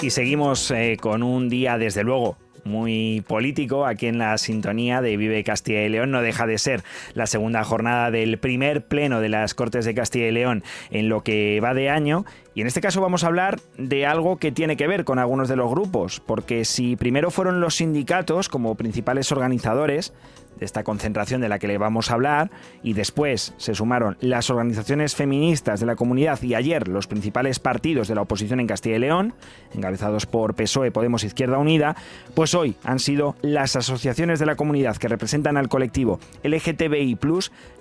[0.02, 2.38] Y seguimos eh, con un día, desde luego,
[2.68, 6.12] muy político aquí en la sintonía de Vive Castilla y León.
[6.12, 10.28] No deja de ser la segunda jornada del primer pleno de las Cortes de Castilla
[10.28, 12.26] y León en lo que va de año.
[12.54, 15.50] Y en este caso vamos a hablar de algo que tiene que ver con algunos
[15.50, 20.14] de los grupos, porque si primero fueron los sindicatos como principales organizadores,
[20.60, 22.52] de esta concentración de la que le vamos a hablar
[22.84, 28.08] y después se sumaron las organizaciones feministas de la comunidad y ayer los principales partidos
[28.08, 29.34] de la oposición en Castilla y León,
[29.74, 31.96] encabezados por PSOE, Podemos Izquierda Unida,
[32.34, 37.18] pues hoy han sido las asociaciones de la comunidad que representan al colectivo LGTBI+,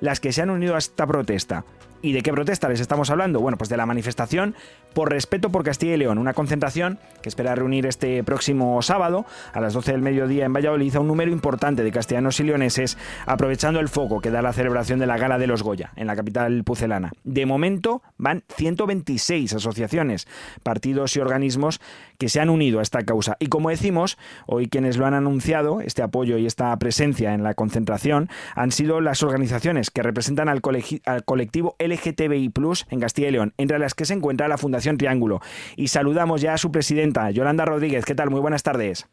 [0.00, 1.64] las que se han unido a esta protesta.
[2.02, 3.40] ¿Y de qué protesta les estamos hablando?
[3.40, 4.54] Bueno, pues de la manifestación
[4.94, 9.60] por respeto por Castilla y León, una concentración que espera reunir este próximo sábado a
[9.60, 13.80] las 12 del mediodía en Valladolid a un número importante de castellanos y leoneses, aprovechando
[13.80, 16.64] el foco que da la celebración de la Gala de los Goya en la capital
[16.64, 17.12] pucelana.
[17.24, 20.26] De momento van 126 asociaciones,
[20.62, 21.80] partidos y organismos
[22.18, 23.36] que se han unido a esta causa.
[23.38, 27.54] Y como decimos, hoy quienes lo han anunciado, este apoyo y esta presencia en la
[27.54, 30.60] concentración, han sido las organizaciones que representan al,
[31.04, 34.98] al colectivo LGTBI Plus en Castilla y León, entre las que se encuentra la Fundación
[34.98, 35.40] Triángulo.
[35.76, 38.04] Y saludamos ya a su presidenta, Yolanda Rodríguez.
[38.04, 38.30] ¿Qué tal?
[38.30, 39.06] Muy buenas tardes.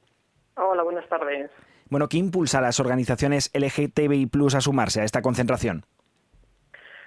[0.56, 1.50] Hola, buenas tardes.
[1.89, 5.86] Bueno, ¿qué impulsa a las organizaciones LGTBI Plus a sumarse a esta concentración?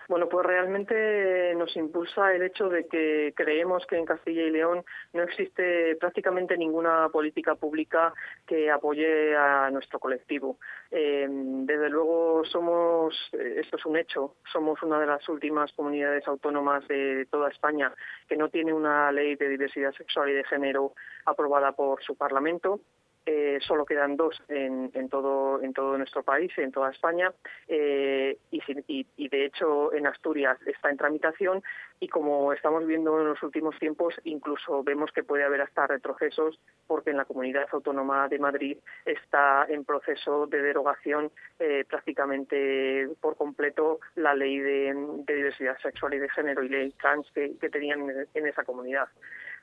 [0.08, 4.84] Bueno, pues realmente nos impulsa el hecho de que creemos que en Castilla y León
[5.12, 8.14] no existe prácticamente ninguna política pública
[8.46, 10.58] que apoye a nuestro colectivo.
[10.92, 16.26] Eh, desde luego somos, eh, esto es un hecho, somos una de las últimas comunidades
[16.28, 17.92] autónomas de toda España
[18.28, 20.92] que no tiene una ley de diversidad sexual y de género
[21.24, 22.80] aprobada por su Parlamento
[23.26, 27.32] eh, solo quedan dos en, todo en todo nuestro país, en toda España,
[27.66, 31.62] eh, y, de hecho en Asturias está en tramitación
[31.98, 36.60] y como estamos viendo en los últimos tiempos, incluso vemos que puede haber hasta retrocesos
[36.86, 43.36] porque en la comunidad autónoma de Madrid está en proceso de derogación eh, prácticamente por
[43.36, 44.94] completo la ley de,
[45.26, 49.08] diversidad sexual y de género y ley trans que, tenían en esa comunidad.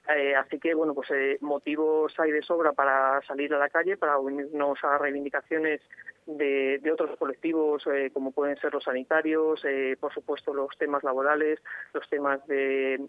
[0.09, 3.95] Eh, así que, bueno, pues eh, motivos hay de sobra para salir a la calle,
[3.95, 5.81] para unirnos a reivindicaciones
[6.25, 9.63] de, otros colectivos, eh, como pueden ser los sanitarios,
[9.99, 11.59] por supuesto los temas laborales,
[11.93, 12.99] los temas de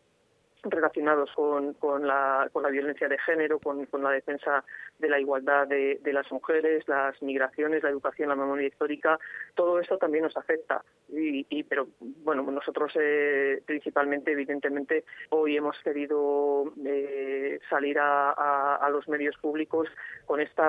[0.70, 4.64] relacionados con, con, la, con la violencia de género, con, la defensa
[4.98, 9.18] de la igualdad de, las mujeres, las migraciones, la educación, la memoria histórica,
[9.54, 10.84] todo esto también nos afecta.
[11.08, 19.08] Y, y pero bueno, nosotros eh, principalmente, evidentemente, hoy hemos querido eh, salir a, los
[19.08, 19.88] medios públicos
[20.24, 20.62] con este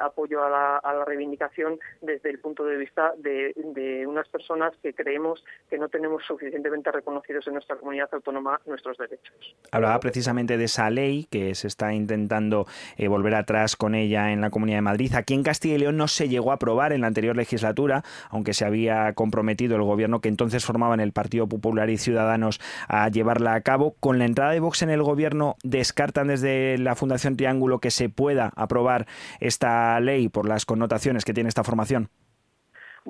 [0.00, 5.78] apoyo a la, reivindicación desde el punto de vista de unas personas que creemos que
[5.78, 9.39] no tenemos suficientemente reconocidos en nuestra comunidad autónoma nuestros derechos.
[9.72, 14.40] Hablaba precisamente de esa ley que se está intentando eh, volver atrás con ella en
[14.40, 15.14] la Comunidad de Madrid.
[15.14, 18.52] Aquí en Castilla y León no se llegó a aprobar en la anterior legislatura, aunque
[18.52, 23.54] se había comprometido el gobierno que entonces formaban el Partido Popular y Ciudadanos a llevarla
[23.54, 23.94] a cabo.
[24.00, 28.08] Con la entrada de Vox en el gobierno, ¿descartan desde la Fundación Triángulo que se
[28.08, 29.06] pueda aprobar
[29.38, 32.10] esta ley por las connotaciones que tiene esta formación?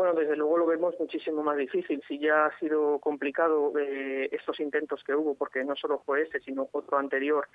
[0.01, 2.03] Bueno, desde luego lo vemos muchísimo más difícil.
[2.09, 6.41] Si ya ha sido complicado eh, estos intentos que hubo, porque no solo fue ese,
[6.41, 7.47] sino otro anterior,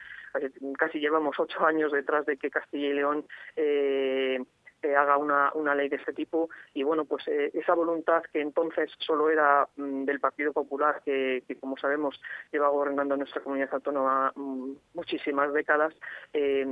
[0.78, 4.40] casi llevamos ocho años detrás de que Castilla y León eh,
[4.94, 6.50] haga una, una ley de este tipo.
[6.74, 11.44] Y bueno pues eh, esa voluntad que entonces solo era mm, del Partido Popular que,
[11.62, 12.22] como sabemos
[12.52, 15.94] lleva gobernando nuestra comunidad autónoma mm, muchísimas décadas
[16.34, 16.66] eh,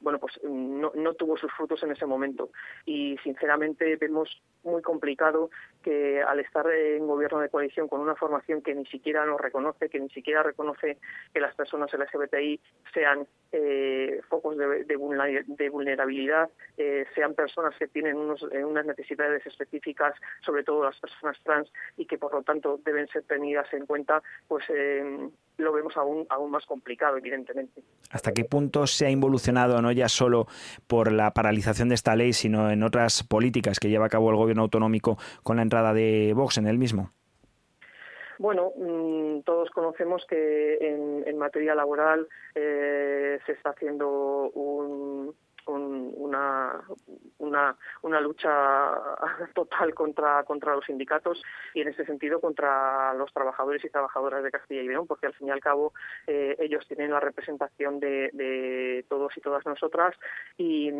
[0.00, 2.50] bueno pues no, no tuvo sus frutos en ese momento.
[2.84, 5.50] Y sinceramente vemos muy complicado
[5.82, 9.88] que al estar en gobierno de coalición con una formación que ni siquiera nos reconoce,
[9.90, 10.98] que ni siquiera reconoce
[11.32, 12.60] que las personas LGBTI
[12.92, 19.44] sean eh, focos de, de, vulnerabilidad, eh, sean personas que tienen unos, eh, unas necesidades
[19.46, 20.14] específicas,
[20.44, 24.22] sobre todo las personas trans, y que por lo tanto deben ser tenidas en cuenta,
[24.48, 24.64] pues
[25.58, 27.82] lo vemos aún, aún más complicado, evidentemente.
[28.10, 30.46] ¿Hasta qué punto se ha involucionado, no ya solo
[30.86, 34.36] por la paralización de esta ley, sino en otras políticas que lleva a cabo el
[34.36, 37.12] gobierno autonómico con la entrada de Vox en el mismo?
[38.38, 45.34] Bueno, mm, todos conocemos que en, materia laboral eh, se está haciendo un,
[45.66, 46.80] una,
[47.38, 48.50] una, una lucha
[49.54, 51.42] total contra, contra los sindicatos
[51.74, 55.34] y en ese sentido contra los trabajadores y trabajadoras de Castilla y León, porque al
[55.34, 55.92] fin y al cabo
[56.26, 60.14] eh, ellos tienen la representación de, de, todos y todas nosotras
[60.56, 60.90] y,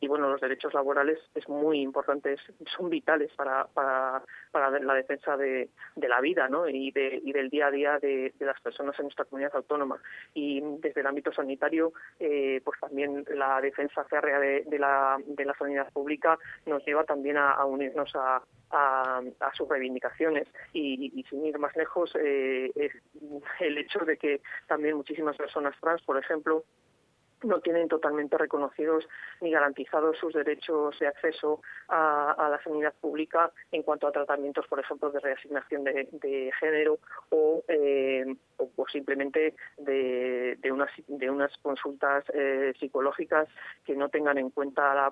[0.00, 2.40] y, bueno, los derechos laborales es muy importantes,
[2.76, 6.68] son vitales para, para, la defensa de, de la vida ¿no?
[6.68, 10.00] y, de, y del día a día de, de, las personas en nuestra comunidad autónoma.
[10.34, 15.44] Y desde el ámbito sanitario, eh, pues también la defensa férrea de, de, la, de
[15.44, 19.22] la sanidad pública nos lleva también a, unirnos a, a,
[19.54, 20.48] sus reivindicaciones.
[20.72, 22.92] Y, sin ir más lejos eh, es
[23.60, 26.64] el hecho de que también muchísimas personas trans, por ejemplo,
[27.42, 29.08] no tienen totalmente reconocidos
[29.40, 34.80] ni garantizados sus derechos de acceso a, la sanidad pública en cuanto a tratamientos, por
[34.80, 36.98] ejemplo, de reasignación de, género
[37.30, 43.48] o, eh, o, simplemente de, de, unas, de unas consultas eh, psicológicas
[43.84, 45.10] que no tengan en cuenta la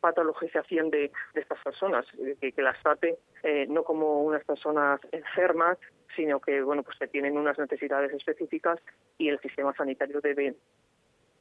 [0.00, 3.18] patologización de, de, estas personas, eh, que, que las trate
[3.68, 5.78] no como unas personas enfermas,
[6.14, 8.78] sino que bueno pues que tienen unas necesidades específicas
[9.18, 10.54] y el sistema sanitario debe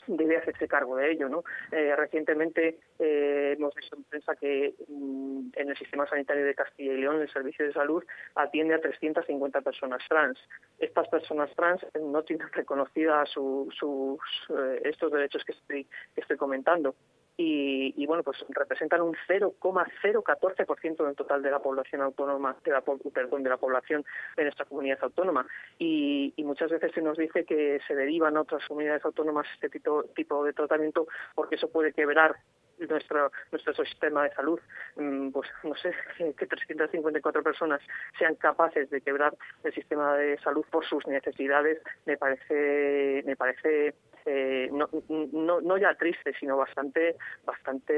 [0.08, 1.30] debe hacerse cargo de ello.
[1.30, 1.44] ¿no?
[1.72, 6.94] Eh, recientemente eh, hemos visto en prensa que mm, en el sistema sanitario de Castilla
[6.94, 8.04] y León el servicio de salud
[8.36, 10.40] atiende a 350 personas trans.
[10.80, 13.74] Estas personas trans no tienen reconocida sus
[14.50, 16.96] eh, estos derechos que estoy, que estoy comentando
[17.38, 23.44] y, bueno, pues representan un 0,014% del total de la población autónoma, de la, perdón,
[23.44, 24.06] de la población
[24.38, 25.46] de nuestra comunidad autónoma.
[25.78, 30.04] Y, muchas veces se nos dice que se derivan a otras comunidades autónomas este tipo,
[30.16, 32.36] tipo de tratamiento porque eso puede quebrar
[32.78, 34.60] nuestro nuestro sistema de salud,
[34.96, 35.92] mm, pues no sé,
[36.38, 37.82] que 354 personas
[38.18, 43.96] sean capaces de quebrar el sistema de salud por sus necesidades, me parece me parece
[44.26, 47.94] eh, no, no, no, ya triste, sino bastante bastante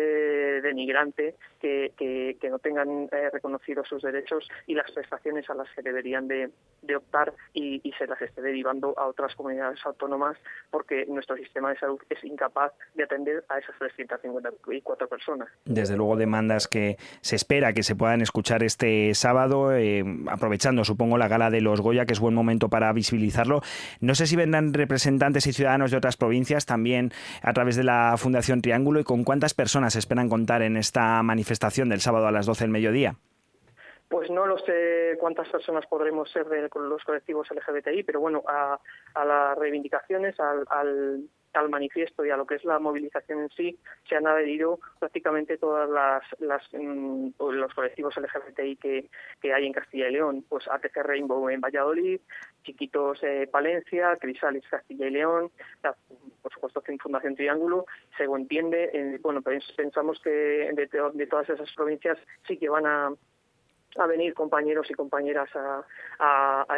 [0.61, 5.81] denigrante que, que, no tengan eh, reconocidos sus derechos y las prestaciones a las que
[5.81, 6.49] deberían de,
[6.81, 10.37] de optar y, y, se las esté derivando a otras comunidades autónomas
[10.69, 15.49] porque nuestro sistema de salud es incapaz de atender a esas 354 personas.
[15.65, 21.17] Desde luego demandas que se espera que se puedan escuchar este sábado, eh, aprovechando supongo
[21.17, 23.61] la gala de los Goya, que es buen momento para visibilizarlo.
[23.99, 27.11] No sé si vendrán representantes y ciudadanos de otras provincias también
[27.41, 31.89] a través de la Fundación Triángulo y con cuántas personas esperan contar en esta manifestación
[31.89, 33.15] del sábado a las 12 del mediodía.
[34.09, 38.79] Pues no lo sé cuántas personas podremos ser de los colectivos LGBTI, pero bueno, a,
[39.25, 41.23] las reivindicaciones, al, al,
[41.69, 45.89] manifiesto y a lo que es la movilización en sí, se han adherido prácticamente todas
[45.89, 49.09] las, las mm, los colectivos LGBTI que,
[49.41, 52.19] que, hay en Castilla y León, pues ATC Rainbow en Valladolid,
[52.63, 55.51] Chiquitos eh, Palencia, Crisalis Castilla y León,
[56.41, 57.85] por supuesto Fundación Triángulo,
[58.17, 62.17] se entiende, bueno, pensamos que de todas esas provincias
[62.47, 63.11] sí que van a
[63.95, 65.85] a venir compañeros y compañeras a,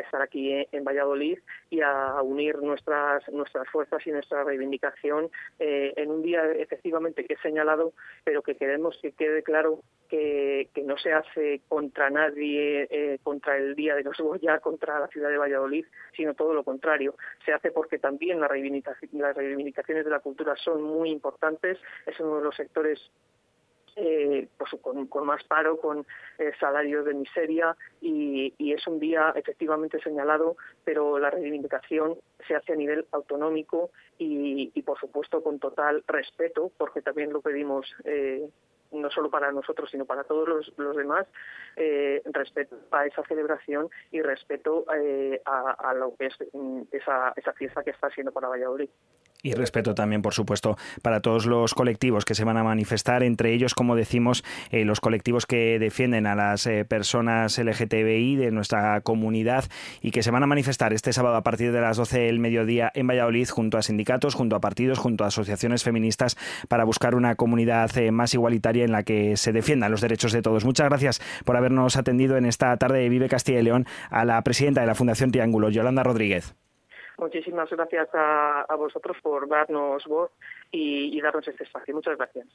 [0.03, 1.39] estar aquí en, Valladolid
[1.69, 5.29] y a unir nuestras nuestras fuerzas y nuestra reivindicación
[5.59, 7.93] eh, en un día efectivamente que he señalado,
[8.23, 13.75] pero que queremos que quede claro que, no se hace contra nadie, eh, contra el
[13.75, 15.85] Día de los Goya, contra la ciudad de Valladolid,
[16.15, 17.15] sino todo lo contrario.
[17.45, 22.43] Se hace porque también las reivindicaciones de la cultura son muy importantes, es uno de
[22.43, 22.99] los sectores
[24.01, 26.05] eh, pues con, más paro, con
[26.37, 32.73] eh, salarios de miseria y, es un día efectivamente señalado, pero la reivindicación se hace
[32.73, 37.93] a nivel autonómico y, por supuesto con total respeto, porque también lo pedimos.
[38.05, 38.47] Eh,
[38.91, 41.27] no solo para nosotros, sino para todos los, demás,
[41.75, 44.83] eh, respeto a esa celebración y respeto
[45.45, 48.89] a, a, lo que es mm, esa, esa fiesta que está haciendo para Valladolid.
[49.41, 53.53] Y respeto también, por supuesto, para todos los colectivos que se van a manifestar, entre
[53.53, 58.99] ellos, como decimos, eh, los colectivos que defienden a las eh, personas LGTBI de nuestra
[58.99, 59.63] comunidad
[60.01, 62.91] y que se van a manifestar este sábado a partir de las 12 del mediodía
[62.93, 66.35] en Valladolid, junto a sindicatos, junto a partidos, junto a asociaciones feministas,
[66.67, 70.41] para buscar una comunidad eh, más igualitaria en la que se defiendan los derechos de
[70.41, 70.65] todos.
[70.65, 74.41] Muchas gracias por habernos atendido en esta tarde de Vive Castilla y León a la
[74.41, 76.55] presidenta de la Fundación Triángulo, Yolanda Rodríguez.
[77.19, 80.31] Muchísimas gracias a, vosotros por darnos voz
[80.71, 81.93] y, darnos este espacio.
[81.93, 82.47] Muchas gracias.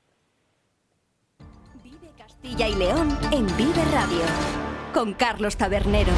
[1.83, 4.25] Vive Castilla y León en Vive Radio
[4.95, 6.13] con Carlos Tabernero.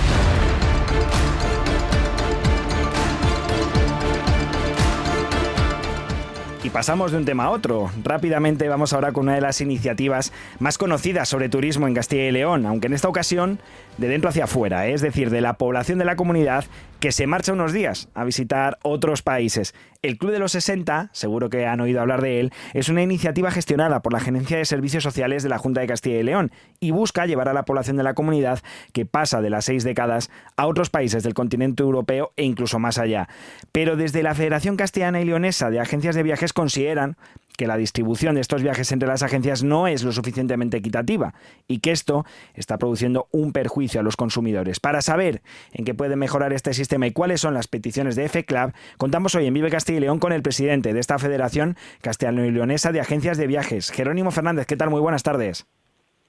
[6.67, 7.91] Y pasamos de un tema a otro.
[8.03, 12.33] Rápidamente vamos ahora con una de las iniciativas más conocidas sobre turismo en Castilla y
[12.33, 13.61] León, aunque en esta ocasión
[13.99, 16.65] de dentro hacia afuera, es decir, de la población de la comunidad
[17.01, 19.75] que se marcha unos días a visitar otros países.
[20.03, 23.51] El Club de los 60, seguro que han oído hablar de él, es una iniciativa
[23.51, 26.93] gestionada por la Gerencia de Servicios Sociales de la Junta de Castilla y León y
[26.93, 28.61] busca llevar a la población de la comunidad
[28.93, 32.99] que pasa de las seis décadas a otros países del continente europeo e incluso más
[32.99, 33.29] allá.
[33.73, 37.17] Pero desde la Federación Castellana y Leonesa de Agencias de Viajes consideran
[37.57, 41.35] que la distribución de estos viajes entre las agencias no es lo suficientemente equitativa
[41.67, 44.81] y que esto está produciendo un perjuicio a los consumidores.
[44.81, 45.43] Para saber
[45.73, 49.47] en qué puede mejorar este sistema y cuáles son las peticiones de F-Club, contamos hoy
[49.47, 53.01] en Vive Castilla y León con el presidente de esta Federación Castellano y Leonesa de
[53.01, 54.67] Agencias de Viajes, Jerónimo Fernández.
[54.67, 54.91] ¿Qué tal?
[54.91, 55.67] Muy buenas tardes.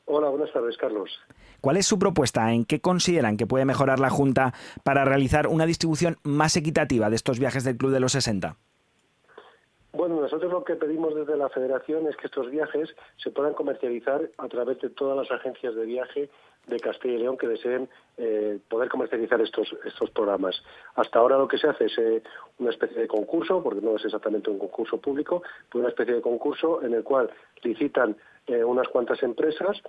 [0.06, 1.20] Hola, buenas tardes, Carlos.
[1.60, 2.54] ¿Cuál es su propuesta?
[2.54, 4.54] ¿En qué consideran que puede mejorar la Junta
[4.84, 8.56] para realizar una distribución más equitativa de estos viajes del Club de los 60?
[9.94, 14.30] Bueno, nosotros lo que pedimos desde la Federación es que estos viajes se puedan comercializar
[14.38, 16.30] a través de todas las agencias de viaje
[16.68, 20.62] de Castilla y León que deseen eh, poder comercializar estos estos programas.
[20.96, 22.22] Hasta ahora lo que se hace es eh,
[22.60, 26.22] una especie de concurso, porque no es exactamente un concurso público, pero una especie de
[26.22, 27.30] concurso en el cual
[27.64, 28.18] licitan
[28.48, 29.82] eh, unas cuantas empresas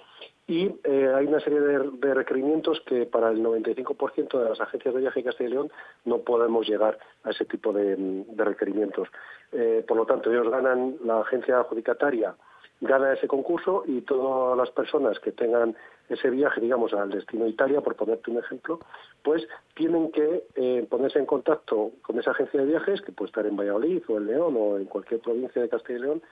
[0.48, 5.00] y eh, hay una serie de, requerimientos que para el 95% de las agencias de
[5.02, 5.70] viaje de Castilla y León
[6.06, 9.08] no podemos llegar a ese tipo de, requerimientos.
[9.52, 12.34] Eh, por lo tanto, ellos ganan, la agencia adjudicataria
[12.80, 15.76] gana ese concurso y todas las personas que tengan
[16.08, 18.80] ese viaje, digamos, al destino Italia, por ponerte un ejemplo,
[19.22, 23.44] pues tienen que eh, ponerse en contacto con esa agencia de viajes, que puede estar
[23.46, 26.22] en Valladolid o en León o en cualquier provincia de Castilla y León,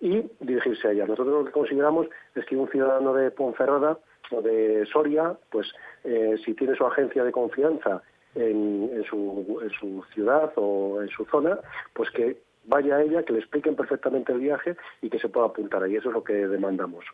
[0.00, 1.06] y dirigirse allá.
[1.06, 3.98] Nosotros lo que consideramos es que un ciudadano de Ponferrada
[4.30, 5.66] o de Soria, pues
[6.04, 8.02] eh, si tiene su agencia de confianza
[8.34, 11.58] en, su, en su ciudad o en su zona,
[11.94, 15.46] pues que vaya a ella, que le expliquen perfectamente el viaje y que se pueda
[15.46, 15.96] apuntar ahí.
[15.96, 17.04] Eso es lo que demandamos.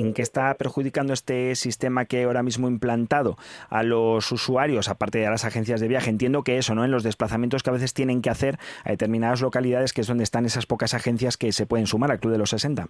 [0.00, 3.36] ¿En qué está perjudicando este sistema que ahora mismo implantado
[3.68, 6.08] a los usuarios, aparte de las agencias de viaje?
[6.08, 6.86] Entiendo que eso, ¿no?
[6.86, 10.24] En los desplazamientos que a veces tienen que hacer a determinadas localidades, que es donde
[10.24, 12.88] están esas pocas agencias que se pueden sumar al Club de los 60.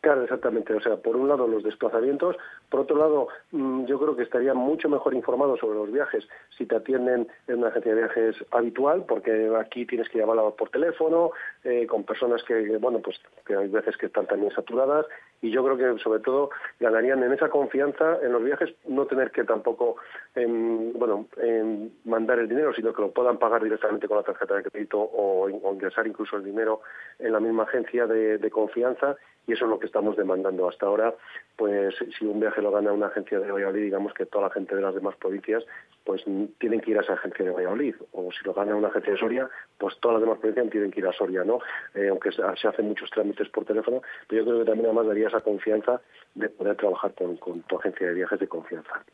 [0.00, 0.72] Claro, exactamente.
[0.72, 2.36] O sea, por un lado los desplazamientos,
[2.70, 6.66] por otro lado mm, yo creo que estarían mucho mejor informados sobre los viajes si
[6.66, 11.30] te atienden en una agencia de viajes habitual, porque aquí tienes que llamarla por teléfono,
[11.64, 15.06] eh, con personas que, bueno, pues que hay veces que están también saturadas
[15.42, 16.50] y yo creo que sobre todo
[16.80, 19.96] ganarían en esa confianza en los viajes, no tener que tampoco,
[20.34, 24.54] em, bueno, em, mandar el dinero, sino que lo puedan pagar directamente con la tarjeta
[24.54, 26.80] de crédito o, ingresar incluso el dinero
[27.18, 30.86] en la misma agencia de, de confianza y eso es lo que estamos demandando hasta
[30.86, 31.14] ahora.
[31.56, 34.74] Pues si un viaje lo gana una agencia de Valladolid, digamos que toda la gente
[34.74, 35.64] de las demás provincias
[36.04, 36.24] pues
[36.58, 37.96] tienen que ir a esa agencia de Valladolid.
[38.12, 41.00] O si lo gana una agencia de Soria, pues todas las demás provincias tienen que
[41.00, 41.58] ir a Soria, ¿no?
[41.94, 45.28] Eh, aunque se, hacen muchos trámites por teléfono, pero yo creo que también además daría
[45.28, 46.00] esa confianza
[46.34, 49.04] de poder trabajar con tu agencia de viajes de confianza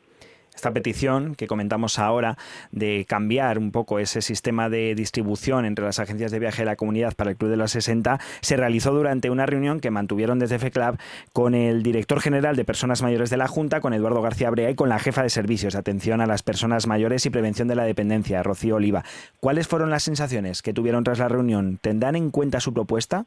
[0.54, 2.36] esta petición que comentamos ahora
[2.70, 6.76] de cambiar un poco ese sistema de distribución entre las agencias de viaje de la
[6.76, 10.58] comunidad para el Club de los 60 se realizó durante una reunión que mantuvieron desde
[10.58, 10.98] FECLAB
[11.32, 14.74] con el director general de Personas Mayores de la Junta, con Eduardo García Brea y
[14.74, 17.84] con la jefa de servicios de atención a las personas mayores y prevención de la
[17.84, 19.04] dependencia, Rocío Oliva.
[19.40, 21.78] ¿Cuáles fueron las sensaciones que tuvieron tras la reunión?
[21.80, 23.26] ¿Tendrán en cuenta su propuesta?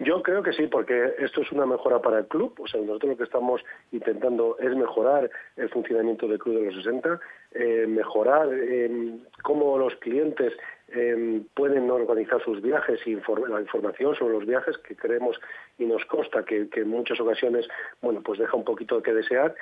[0.00, 2.54] Yo creo que sí, porque esto es una mejora para el club.
[2.58, 6.74] O sea, nosotros lo que estamos intentando es mejorar el funcionamiento del Club de los
[6.76, 7.20] 60,
[7.52, 10.54] eh, mejorar eh, cómo los clientes
[10.88, 15.38] eh, pueden organizar sus viajes y la información sobre los viajes que creemos
[15.78, 17.68] y nos consta que, que en muchas ocasiones,
[18.00, 19.54] bueno, pues deja un poquito que desear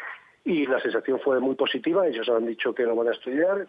[0.44, 2.06] y la sensación fue muy positiva.
[2.06, 3.66] Ellos han dicho que lo van a estudiar.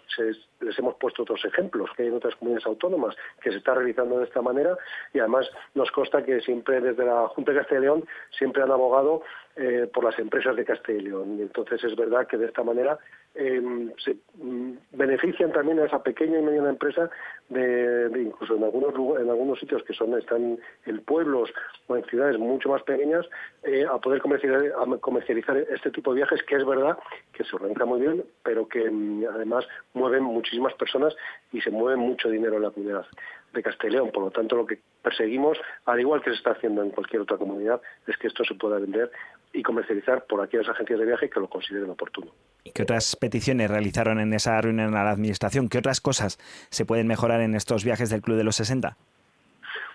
[0.62, 4.20] les hemos puesto otros ejemplos que hay en otras comunidades autónomas que se está realizando
[4.20, 4.78] de esta manera
[5.14, 8.72] y además nos consta que siempre desde la Junta de Castilla y León siempre han
[8.72, 9.24] abogado
[9.56, 11.38] eh, por las empresas de Castilla y León.
[11.40, 12.98] Y entonces es verdad que de esta manera
[13.40, 17.10] em, se mm, benefician también a esa pequeña y mediana empresa
[17.50, 21.50] de, incluso en algunos en algunos sitios que son están en pueblos
[21.88, 23.26] o en ciudades mucho más pequeñas
[23.64, 26.98] eh, a poder comercializar, a comercializar este tipo de viajes que es verdad
[27.34, 31.16] que se organiza muy bien pero que mm, además mueven muchísimas personas
[31.52, 33.06] y se mueve mucho dinero en la comunidad
[33.54, 34.12] de Castellón.
[34.12, 37.38] Por lo tanto, lo que perseguimos, al igual que se está haciendo en cualquier otra
[37.38, 39.12] comunidad, es que esto se pueda vender
[39.54, 42.32] y comercializar por aquellas agencias de viaje que lo consideren oportuno.
[42.64, 45.70] ¿Y qué otras peticiones realizaron en esa reunión a la Administración?
[45.70, 46.38] ¿Qué otras cosas
[46.70, 48.98] se pueden mejorar en estos viajes del Club de los 60?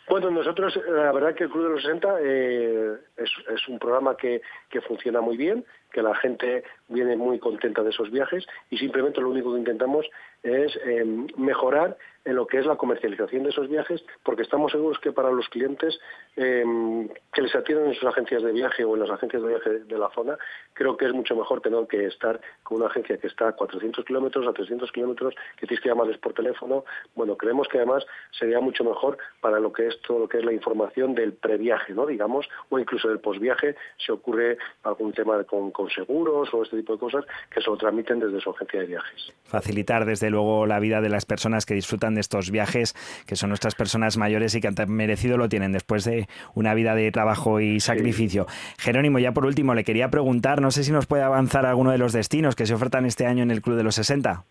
[0.08, 4.40] Bueno, nosotros, la verdad que el Club de los 60 eh, es, un programa que
[4.86, 5.64] funciona muy bien,
[5.94, 10.06] que la gente viene muy contenta de esos viajes y simplemente lo único que intentamos
[10.42, 11.04] es eh,
[11.36, 15.30] mejorar en lo que es la comercialización de esos viajes, porque estamos seguros que para
[15.30, 15.98] los clientes
[16.36, 16.64] eh,
[17.32, 19.98] que les atienden en sus agencias de viaje o en las agencias de viaje de
[19.98, 20.38] la zona,
[20.72, 24.04] creo que es mucho mejor tener que estar con una agencia que está a 400
[24.04, 26.84] kilómetros, a 300 kilómetros, que tienes que llamarles por teléfono.
[27.14, 30.44] Bueno, creemos que además sería mucho mejor para lo que es todo lo que es
[30.44, 32.06] la información del previaje, ¿no?
[32.06, 36.98] digamos, o incluso del posviaje, si ocurre algún tema con seguros o este tipo de
[36.98, 39.32] cosas, que se lo transmiten desde su agencia de viajes.
[39.44, 42.94] Facilitar desde luego la vida de las personas que disfrutan de estos viajes,
[43.26, 46.94] que son nuestras personas mayores y que han merecido lo tienen después de una vida
[46.94, 48.46] de trabajo y sacrificio.
[48.78, 51.98] Jerónimo, ya por último, le quería preguntar, no sé si nos puede avanzar alguno de
[51.98, 54.44] los destinos que se ofertan este año en el Club de los 60.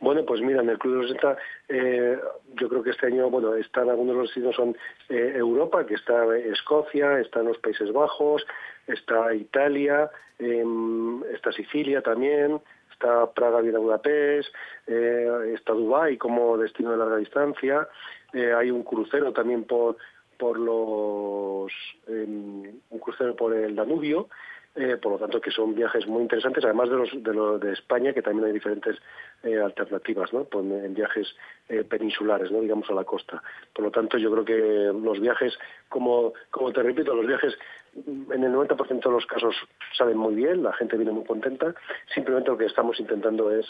[0.00, 1.36] Bueno, pues mira, en el Club de 60
[1.68, 2.18] eh,
[2.54, 4.76] yo creo que este año, bueno, están algunos de los destinos son
[5.10, 8.46] eh, Europa, que está Escocia, están los Países Bajos,
[8.86, 14.48] está Italia, em, está Sicilia también, está Praga, Viena, Budapest,
[14.86, 17.86] eh, está Dubái como destino de larga distancia,
[18.32, 19.96] eh, hay un crucero también por
[20.38, 21.70] por los
[22.06, 24.28] em, un crucero por el Danubio
[24.76, 27.72] eh, por lo tanto que son viajes muy interesantes, además de los de, los de
[27.72, 28.96] España, que también hay diferentes
[29.42, 30.46] eh, alternativas, ¿no?
[30.52, 31.34] en viajes
[31.68, 32.60] eh, peninsulares, ¿no?
[32.60, 33.42] digamos a la costa.
[33.74, 35.58] Por lo tanto, yo creo que los viajes,
[35.88, 37.58] como, como te repito, los viajes
[37.96, 39.56] en el 90% de los casos
[39.98, 41.74] salen muy bien, la gente viene muy contenta,
[42.14, 43.66] simplemente lo que estamos intentando es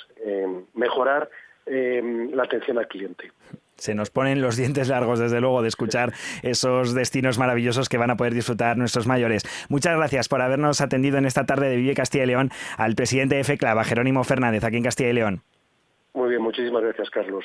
[0.74, 1.30] mejorar
[1.64, 3.32] la atención al cliente
[3.81, 6.12] se nos ponen los dientes largos, desde luego, de escuchar
[6.43, 9.43] esos destinos maravillosos que van a poder disfrutar nuestros mayores.
[9.68, 13.37] Muchas gracias por habernos atendido en esta tarde de Vive Castilla y León al presidente
[13.37, 15.43] de FECLAVA, Jerónimo Fernández, aquí en Castilla y León.
[16.12, 17.45] Muy bien, muchísimas gracias, Carlos.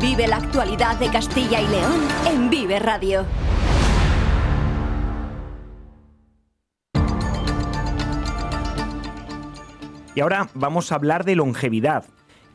[0.00, 3.24] Vive la actualidad de Castilla y León en Vive Radio.
[10.14, 12.04] Y ahora vamos a hablar de longevidad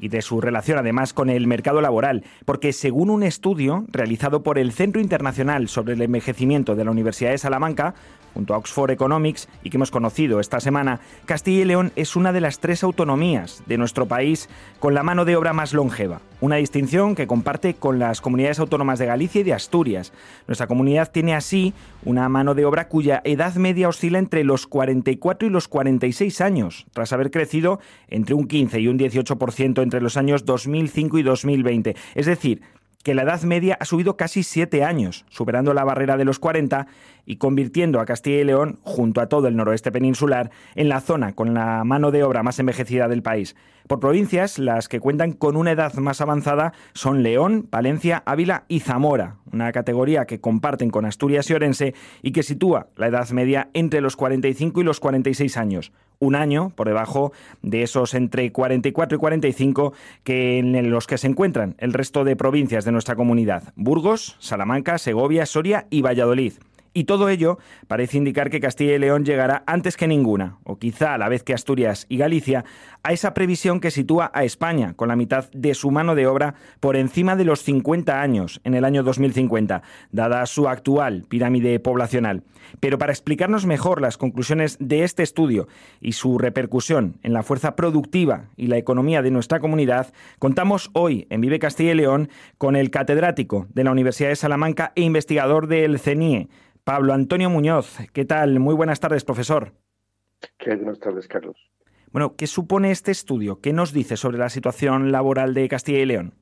[0.06, 4.60] y de su relación además con el mercado laboral, porque según un estudio realizado por
[4.60, 7.96] el Centro Internacional sobre el Envejecimiento de la Universidad de Salamanca,
[8.36, 12.34] junto a Oxford Economics y que hemos conocido esta semana, Castilla y León es una
[12.34, 16.58] de las tres autonomías de nuestro país con la mano de obra más longeva, una
[16.58, 20.12] distinción que comparte con las comunidades autónomas de Galicia y de Asturias.
[20.48, 21.74] Nuestra comunidad tiene así
[22.04, 26.86] una mano de obra cuya edad media oscila entre los 44 y los 46 años,
[26.92, 27.80] tras haber crecido
[28.10, 31.96] entre un 15 y un 18% entre los años 2005 y 2020.
[32.16, 32.62] Es decir,
[33.06, 36.88] que la edad media ha subido casi siete años, superando la barrera de los 40
[37.26, 41.34] y convirtiendo a Castilla y León, junto a todo el noroeste peninsular, en la zona
[41.34, 43.56] con la mano de obra más envejecida del país.
[43.88, 48.80] Por provincias, las que cuentan con una edad más avanzada son León, Palencia, Ávila y
[48.80, 53.70] Zamora, una categoría que comparten con Asturias y Orense y que sitúa la edad media
[53.74, 59.18] entre los 45 y los 46 años, un año por debajo de esos entre 44
[59.18, 63.72] y 45 que en los que se encuentran el resto de provincias de nuestra comunidad,
[63.76, 66.54] Burgos, Salamanca, Segovia, Soria y Valladolid.
[66.98, 67.58] Y todo ello
[67.90, 71.44] parece indicar que Castilla y León llegará antes que ninguna, o quizá a la vez
[71.44, 72.64] que Asturias y Galicia,
[73.04, 76.56] a esa previsión que sitúa a España con la mitad de su mano de obra
[76.80, 82.44] por encima de los 50 años en el año 2050, dada su actual pirámide poblacional.
[82.80, 85.68] Pero para explicarnos mejor las conclusiones de este estudio
[86.00, 91.28] y su repercusión en la fuerza productiva y la economía de nuestra comunidad, contamos hoy
[91.30, 95.68] en Vive Castilla y León con el catedrático de la Universidad de Salamanca e investigador
[95.68, 96.48] del CENIE,
[96.86, 97.98] Pablo Antonio Muñoz.
[98.14, 98.60] ¿Qué tal?
[98.60, 99.72] Muy buenas tardes, profesor.
[100.60, 101.58] ¿Qué buenas tardes, Carlos.
[102.12, 103.60] Bueno, ¿qué supone este estudio?
[103.60, 106.36] ¿Qué nos dice sobre la situación laboral de Castilla y León?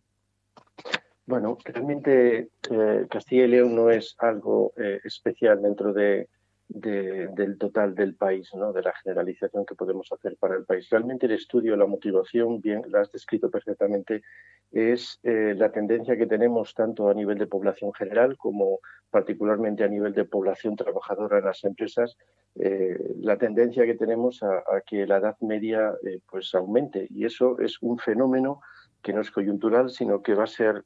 [1.25, 6.27] Bueno, realmente eh, Castilla y León no es algo eh, especial dentro de,
[6.67, 8.73] del total del país, ¿no?
[8.73, 10.89] de la generalización que podemos hacer para el país.
[10.89, 14.23] Realmente el estudio, la motivación, bien, la has descrito perfectamente,
[14.71, 18.79] es eh, la tendencia que tenemos tanto a nivel de población general como
[19.11, 22.17] particularmente a nivel de población trabajadora en las empresas,
[22.55, 27.59] eh, la tendencia que tenemos a, que la edad media eh, pues aumente y eso
[27.59, 28.61] es un fenómeno
[29.03, 30.83] que no es coyuntural, sino que va a ser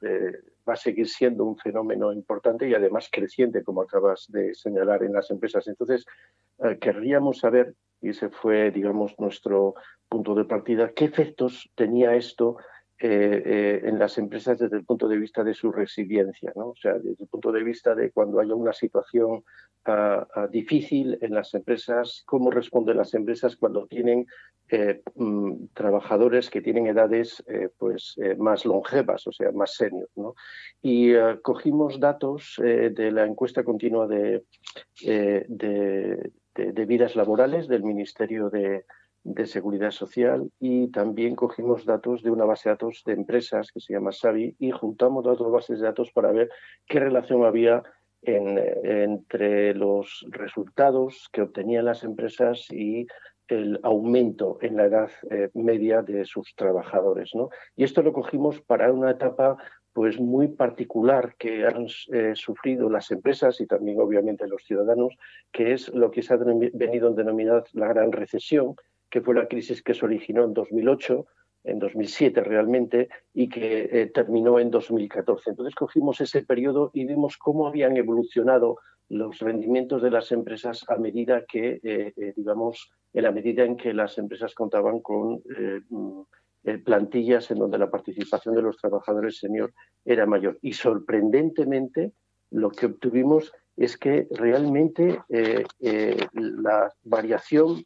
[0.68, 5.13] va a seguir siendo un fenómeno importante y además creciente, como acabas de señalar en
[5.13, 5.65] las empresas.
[5.68, 6.05] Entonces,
[6.82, 9.76] querríamos saber, y ese fue, digamos, nuestro
[10.09, 12.57] punto de partida, qué efectos tenía esto
[12.99, 16.93] eh, eh, en las empresas desde el punto de vista de su resiliencia, o sea,
[16.93, 19.43] desde el punto de vista de cuando haya una situación
[19.85, 24.25] ah, ah, difícil en las empresas, cómo responden las empresas cuando tienen
[24.69, 27.43] eh, mm, trabajadores que tienen edades
[27.77, 30.09] pues más longevas, o sea, más senior.
[30.81, 34.43] Y cogimos datos de la encuesta continua de,
[35.03, 38.85] de vidas laborales del Ministerio de
[39.28, 43.82] de Seguridad Social y también cogimos datos de una base de datos de empresas que
[43.82, 46.49] se llama SAVI y juntamos las dos bases de datos para ver
[46.86, 47.84] qué relación había
[48.21, 53.05] entre los resultados que obtenían las empresas y
[53.47, 57.32] el aumento en la edad eh, media de sus trabajadores.
[57.36, 57.49] ¿no?
[57.75, 59.57] Y esto lo cogimos para una etapa
[59.93, 65.15] pues muy particular que han eh, sufrido las empresas y también obviamente los ciudadanos,
[65.51, 68.75] que es lo que se ha venido a denominar la gran recesión,
[69.10, 71.26] que fue la crisis que se originó en 2008,
[71.64, 75.49] en 2007 realmente, y que eh, terminó en 2014.
[75.49, 78.78] Entonces cogimos ese periodo y vimos cómo habían evolucionado
[79.10, 83.78] los rendimientos de las empresas a medida que, eh, eh, digamos, en la medida en
[83.78, 85.41] que las empresas contaban con
[85.89, 86.22] mm,
[86.84, 90.60] plantillas en donde la participación de los trabajadores senior era mayor.
[90.62, 92.12] Y sorprendentemente,
[92.51, 95.21] lo que obtuvimos es que realmente
[96.34, 97.84] la variación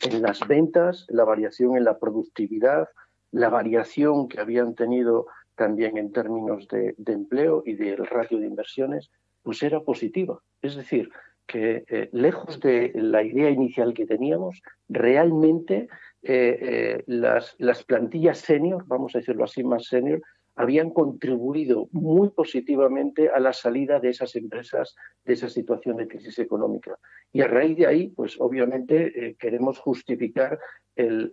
[0.00, 2.88] en las ventas, la variación en la productividad,
[3.30, 9.10] la variación que habían tenido también en términos de, empleo y del ratio de inversiones,
[9.42, 10.40] pues era positiva.
[10.60, 11.10] Es decir,
[11.46, 15.88] que eh, lejos de la idea inicial que teníamos, realmente
[16.22, 20.22] eh, eh, las, las plantillas senior, vamos a decirlo así, más senior,
[20.54, 24.94] habían contribuido muy positivamente a la salida de esas empresas
[25.24, 26.98] de esa situación de crisis económica.
[27.32, 30.58] Y a raíz de ahí, pues obviamente eh, queremos justificar
[30.96, 31.32] el,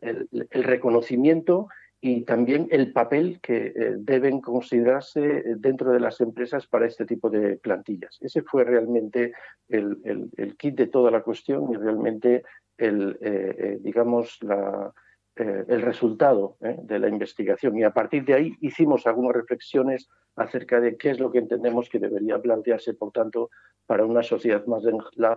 [0.51, 1.67] reconocimiento
[2.01, 7.29] y también el papel que eh, deben considerarse dentro de las empresas para este tipo
[7.29, 8.17] de plantillas.
[8.21, 9.33] Ese fue realmente
[9.67, 12.43] el, kit de toda la cuestión y realmente
[12.77, 14.93] el, eh, digamos, la,
[15.39, 16.75] eh, el resultado ¿eh?
[16.83, 21.19] de la investigación y a partir de ahí hicimos algunas reflexiones acerca de qué es
[21.19, 23.49] lo que entendemos que debería plantearse, por tanto,
[23.85, 24.83] para una sociedad más,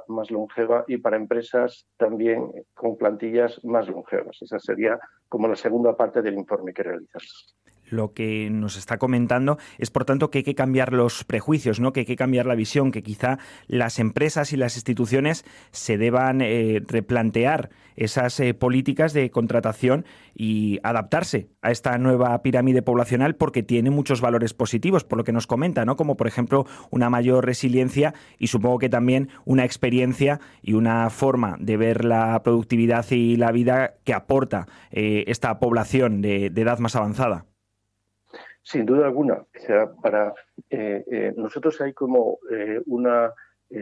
[0.09, 4.43] más longeva y para empresas también con plantillas más longevas.
[4.43, 4.99] Esa sería
[5.29, 7.57] como la segunda parte del informe que realizamos
[7.93, 11.93] lo que nos está comentando es, por tanto, que hay que cambiar los prejuicios, ¿no?
[11.93, 16.41] que hay que cambiar la visión, que quizá las empresas y las instituciones se deban
[16.41, 23.63] eh, replantear esas eh, políticas de contratación y adaptarse a esta nueva pirámide poblacional porque
[23.63, 25.97] tiene muchos valores positivos, por lo que nos comenta, ¿no?
[25.97, 31.57] como por ejemplo una mayor resiliencia y supongo que también una experiencia y una forma
[31.61, 36.97] de ver la productividad y la vida que aporta eh, esta población de edad más
[36.97, 37.47] avanzada.
[38.63, 39.45] Sin duda alguna.
[40.03, 40.35] Para
[40.71, 43.33] eh, eh, nosotros hay como eh, una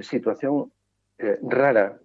[0.03, 0.73] situación
[1.43, 1.99] rara.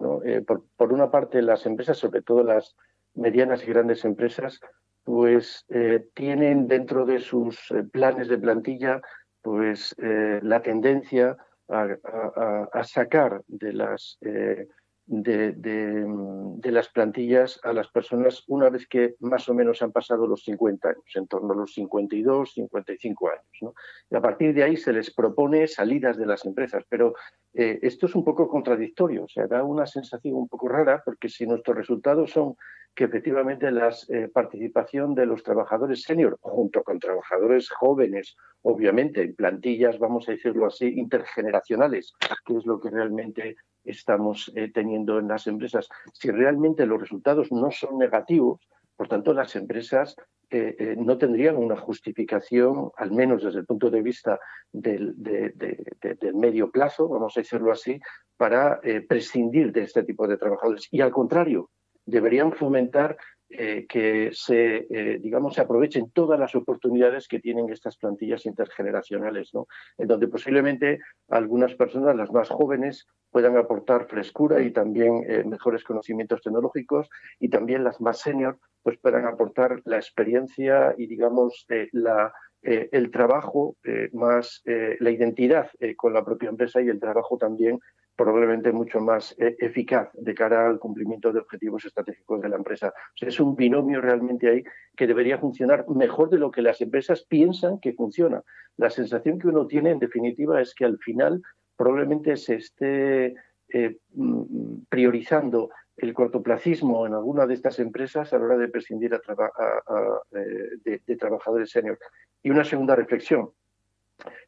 [0.45, 2.75] Por, por, una parte, las empresas, sobre todo las
[3.13, 4.59] medianas y grandes empresas,
[5.05, 5.65] pues
[6.13, 9.01] tienen dentro de sus planes de plantilla
[9.41, 11.37] pues la tendencia
[11.69, 14.17] a, a sacar de las
[15.07, 20.43] de, las plantillas a las personas una vez que más o menos han pasado los
[20.43, 23.75] 50 años, en torno a los 52, 55 años.
[24.09, 27.13] Y a partir de ahí se les propone salidas de las empresas, pero
[27.53, 31.29] eh, esto es un poco contradictorio, o sea, da una sensación un poco rara porque
[31.29, 32.55] si nuestros resultados son
[32.95, 39.35] que efectivamente la eh, participación de los trabajadores senior junto con trabajadores jóvenes, obviamente en
[39.35, 42.13] plantillas, vamos a decirlo así, intergeneracionales,
[42.45, 45.87] que es lo que realmente estamos eh, teniendo en las empresas.
[46.13, 50.15] Si realmente los resultados no son negativos, por tanto, las empresas
[50.49, 54.39] eh, eh, no tendrían una justificación, al menos desde el punto de vista
[54.71, 57.99] del, del medio plazo, vamos a decirlo así,
[58.37, 60.87] para prescindir de este tipo de trabajadores.
[60.91, 61.69] Y al contrario,
[62.05, 63.17] deberían fomentar
[63.49, 69.53] eh, que se, eh, digamos, se aprovechen todas las oportunidades que tienen estas plantillas intergeneracionales,
[69.53, 69.67] ¿no?
[69.99, 75.83] en donde posiblemente algunas personas, las más jóvenes, puedan aportar frescura y también eh, mejores
[75.83, 77.07] conocimientos tecnológicos
[77.39, 82.33] y también las más senior pues puedan aportar la experiencia y, digamos, la,
[82.65, 83.75] el trabajo
[84.13, 87.79] más, la identidad con la propia empresa y el trabajo también
[88.15, 92.93] probablemente mucho más eh, eficaz de cara al cumplimiento de objetivos estratégicos de la empresa.
[93.19, 94.63] es un binomio realmente ahí
[94.95, 98.41] que debería funcionar mejor de lo que las empresas piensan que funciona.
[98.77, 101.41] La sensación que uno tiene, en definitiva, es que al final
[101.75, 103.35] probablemente se esté
[103.69, 109.13] eh, mm, priorizando el cortoplacismo en alguna de estas empresas a la hora de prescindir
[109.13, 109.21] a
[110.31, 111.97] eh, de trabajadores senior.
[112.43, 113.51] Y una segunda reflexión,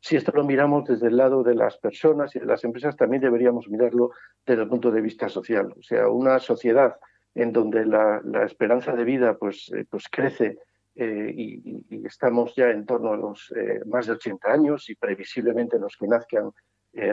[0.01, 3.21] si esto lo miramos desde el lado de las personas y de las empresas, también
[3.21, 4.11] deberíamos mirarlo
[4.45, 5.73] desde el punto de vista social.
[5.77, 6.97] O sea, una sociedad
[7.33, 10.57] en donde la, esperanza de vida pues, eh, pues crece
[10.95, 13.53] eh, y, estamos ya en torno a los
[13.85, 16.51] más de 80 años y previsiblemente los que nazcan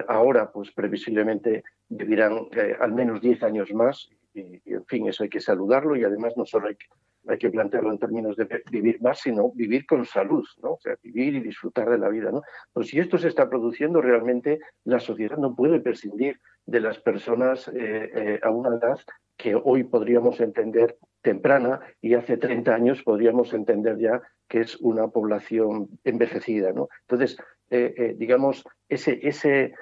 [0.08, 2.48] ahora, pues previsiblemente vivirán
[2.80, 4.08] al menos 10 años más.
[4.34, 6.86] Y, en fin, eso hay que saludarlo y además no solo hay que
[7.26, 10.72] hay que plantearlo en términos de vivir más, sino vivir con salud, ¿no?
[10.72, 12.42] O sea, vivir y disfrutar de la vida, ¿no?
[12.72, 17.68] Pues si esto se está produciendo, realmente la sociedad no puede prescindir de las personas
[17.68, 18.98] eh, eh, a una edad
[19.36, 25.08] que hoy podríamos entender temprana y hace 30 años podríamos entender ya que es una
[25.08, 26.88] población envejecida, ¿no?
[27.02, 27.38] Entonces,
[27.70, 29.72] eh, digamos, ese, ese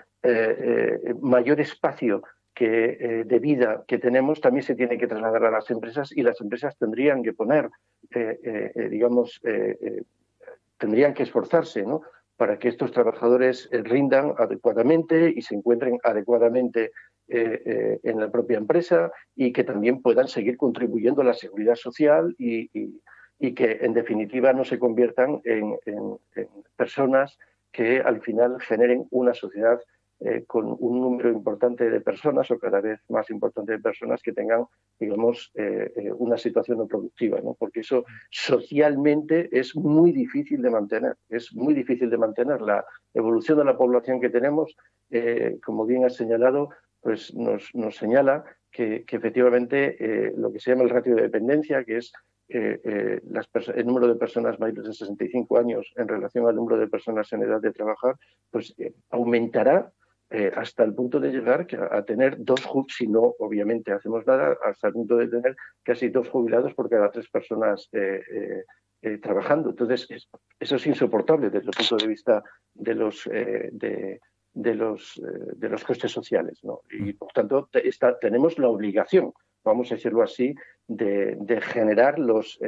[1.21, 2.23] mayor espacio
[2.65, 6.41] eh, de vida que tenemos también se tiene que trasladar a las empresas y las
[6.41, 7.69] empresas tendrían que poner,
[8.15, 8.39] eh,
[8.75, 9.41] eh, digamos,
[10.79, 12.03] tendrían que esforzarse ¿no?
[12.37, 16.93] para que estos trabajadores rindan adecuadamente y se encuentren adecuadamente
[17.29, 22.69] en la propia empresa y que también puedan seguir contribuyendo a la seguridad social y,
[23.55, 25.77] que en definitiva no se conviertan en
[26.77, 27.39] personas
[27.73, 29.81] que al final generen una sociedad
[30.25, 34.33] eh, con un número importante de personas o cada vez más importante de personas que
[34.33, 34.67] tengan,
[35.01, 37.57] digamos, eh, eh, una situación no productiva, ¿no?
[37.59, 42.61] porque eso socialmente es muy difícil de mantener, es muy difícil de mantener.
[42.61, 44.77] La evolución de la población que tenemos,
[45.65, 46.71] como bien has señalado,
[47.01, 52.13] pues nos, señala que, efectivamente lo que se llama el ratio de dependencia, que es
[52.49, 57.33] las el número de personas mayores de 65 años en relación al número de personas
[57.33, 58.15] en edad de trabajar,
[58.51, 58.75] pues
[59.11, 59.93] aumentará
[60.35, 64.89] eh, hasta el punto de llegar a tener dos, si no, obviamente, hacemos nada, hasta
[64.89, 68.65] el punto de tener casi dos jubilados por cada tres personas eh,
[69.03, 69.71] eh, trabajando.
[69.71, 70.09] Entonces,
[70.59, 74.21] eso es insoportable desde el punto de vista de los, de,
[74.55, 75.21] los,
[75.57, 76.61] de los costes sociales.
[76.63, 76.81] ¿no?
[76.91, 77.69] Y, por tanto,
[78.21, 79.33] tenemos la obligación
[79.65, 80.57] vamos a decirlo así,
[80.89, 82.59] de, generar los,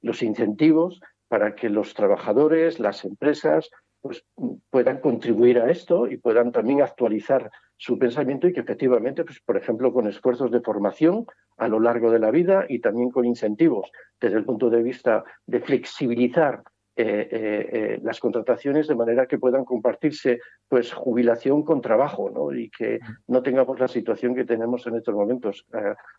[0.00, 3.68] los incentivos para que los trabajadores, las empresas,
[4.00, 4.24] pues,
[4.70, 9.56] puedan contribuir a esto y puedan también actualizar su pensamiento y que efectivamente, pues, por
[9.56, 11.26] ejemplo, con esfuerzos de formación
[11.56, 13.90] a lo largo de la vida y también con incentivos
[14.20, 16.62] desde el punto de vista de flexibilizar
[16.96, 22.52] eh, eh, eh, las contrataciones de manera que puedan compartirse pues jubilación con trabajo ¿no?
[22.52, 22.98] y que
[23.28, 25.64] no tengamos la situación que tenemos en estos momentos.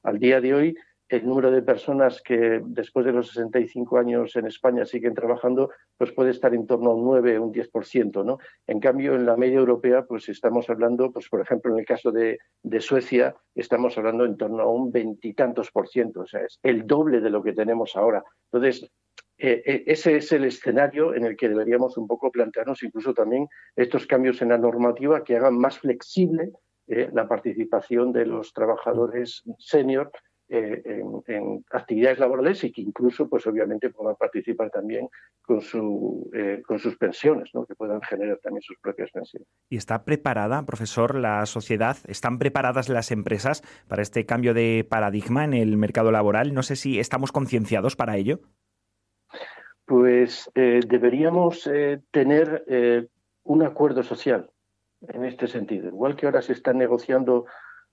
[0.02, 0.76] al día de hoy
[1.12, 6.14] el número de personas que después de los 65 años en España siguen trabajando, pues
[6.14, 8.38] puede estar en torno a un 9, un 10%, ¿no?
[8.66, 12.14] En cambio, en la media europea, pues estamos hablando, pues por ejemplo, en el caso
[12.14, 12.40] de,
[12.80, 17.20] Suecia, estamos hablando en torno a un veintitantos por ciento, o sea, es el doble
[17.20, 18.24] de lo que tenemos ahora.
[18.50, 18.90] Entonces,
[19.38, 23.50] eh, eh, ese es el escenario en el que deberíamos un poco plantearnos incluso también
[23.76, 26.52] estos cambios en la normativa que hagan más flexible
[26.88, 30.12] eh, la participación de los trabajadores senior
[30.54, 35.08] eh, en, actividades laborales y que incluso, pues obviamente, puedan participar también
[35.42, 37.66] con, su, eh, con sus pensiones, ¿no?
[37.66, 39.48] que puedan generar también sus propias pensiones.
[39.70, 41.96] ¿Y está preparada, profesor, la sociedad?
[42.06, 46.54] ¿Están preparadas las empresas para este cambio de paradigma en el mercado laboral?
[46.54, 48.42] No sé si estamos concienciados para ello.
[49.86, 51.70] Pues eh, deberíamos
[52.12, 53.08] tener
[53.44, 54.52] un acuerdo social
[55.08, 55.88] en este sentido.
[55.88, 57.46] Igual que ahora se están negociando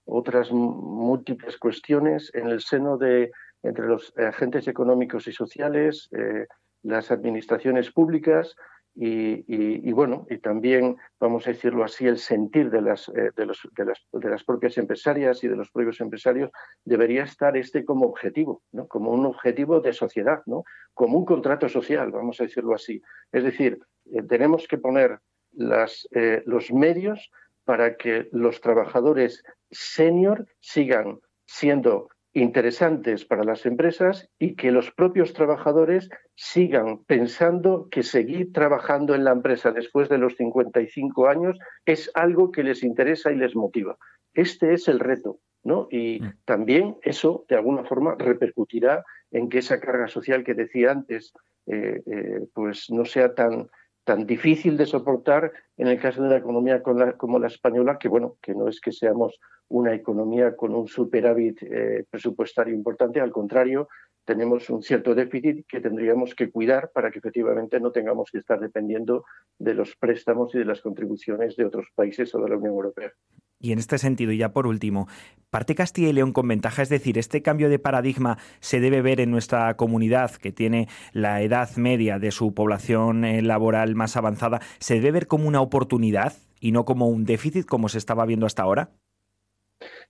[0.08, 3.30] otras múltiples cuestiones en el seno de
[3.62, 6.46] entre los agentes económicos y sociales, eh,
[6.82, 8.54] las administraciones públicas
[9.00, 13.60] y, bueno, y también, vamos a decirlo así, el sentir de las, eh, de, los,
[13.76, 16.50] de, las, de las propias empresarias y de los propios empresarios
[16.84, 18.88] debería estar este como objetivo, ¿no?
[18.88, 20.64] como un objetivo de sociedad, ¿no?
[20.94, 23.00] como un contrato social, vamos a decirlo así.
[23.30, 25.20] Es decir, eh, tenemos que poner
[25.52, 26.08] las,
[26.44, 27.30] los medios
[27.64, 35.32] para que los trabajadores senior sigan siendo interesantes para las empresas y que los propios
[35.32, 42.10] trabajadores sigan pensando que seguir trabajando en la empresa después de los 55 años es
[42.14, 43.96] algo que les interesa y les motiva.
[44.34, 45.88] Este es el reto, ¿no?
[45.90, 46.32] Y mm.
[46.44, 51.32] también eso, de alguna forma, repercutirá en que esa carga social que decía antes,
[51.66, 53.68] eh, eh, pues no sea tan,
[54.04, 58.36] tan difícil de soportar en el caso de una economía como la española, que bueno,
[58.42, 59.38] que no es que seamos
[59.68, 63.88] una economía con un superávit eh, presupuestario importante, al contrario,
[64.24, 68.60] tenemos un cierto déficit que tendríamos que cuidar para que efectivamente no tengamos que estar
[68.60, 69.24] dependiendo
[69.58, 73.12] de los préstamos y de las contribuciones de otros países o de la Unión Europea.
[73.60, 75.08] Y en este sentido, y ya por último,
[75.50, 76.82] ¿parte Castilla y León con ventaja?
[76.82, 81.40] Es decir, ¿este cambio de paradigma se debe ver en nuestra comunidad, que tiene la
[81.42, 86.34] edad media de su población eh, laboral más avanzada, ¿se debe ver como una oportunidad
[86.60, 88.90] y no como un déficit como se estaba viendo hasta ahora?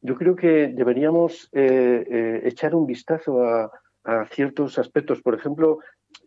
[0.01, 3.70] Yo creo que deberíamos eh, eh, echar un vistazo a,
[4.31, 5.20] ciertos aspectos.
[5.20, 5.81] Por ejemplo,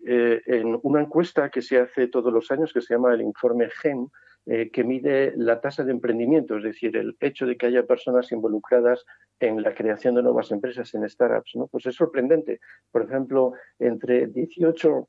[0.05, 3.69] eh, en una encuesta que se hace todos los años, que se llama el informe
[3.69, 4.07] GEM,
[4.71, 9.03] que mide la tasa de emprendimiento, es decir, el hecho de que haya personas involucradas
[9.39, 11.67] en la creación de nuevas empresas, en startups, ¿no?
[11.67, 12.59] Pues es sorprendente.
[12.91, 15.07] Por ejemplo, entre 18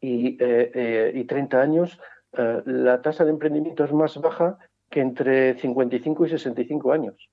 [0.00, 2.00] y, y 30 años,
[2.32, 4.58] la tasa de emprendimiento es más baja
[4.90, 7.28] que entre 55 y 65 años.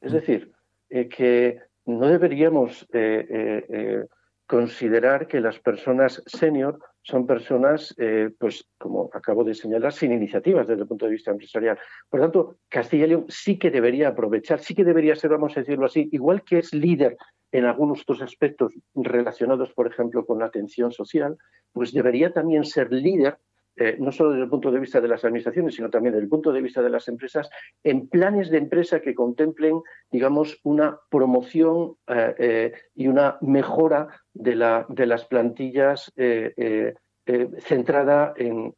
[0.00, 0.14] Es mm.
[0.14, 0.52] decir,
[0.90, 4.04] eh, que no deberíamos eh, eh,
[4.46, 7.94] considerar que las personas senior son personas,
[8.38, 11.78] pues como acabo de señalar, sin iniciativas desde el punto de vista empresarial.
[12.10, 15.56] Por lo tanto, Castilla y León sí que debería aprovechar, sí que debería ser, vamos
[15.56, 17.16] a decirlo así, igual que es líder
[17.50, 21.38] en algunos otros aspectos relacionados, por ejemplo, con la atención social,
[21.72, 23.38] pues debería también ser líder
[23.78, 26.28] eh, no solo desde el punto de vista de las administraciones, sino también desde el
[26.28, 27.48] punto de vista de las empresas,
[27.84, 34.56] en planes de empresa que contemplen, digamos, una promoción eh, eh, y una mejora de,
[34.56, 36.12] la, de las plantillas
[37.58, 38.74] centrada en,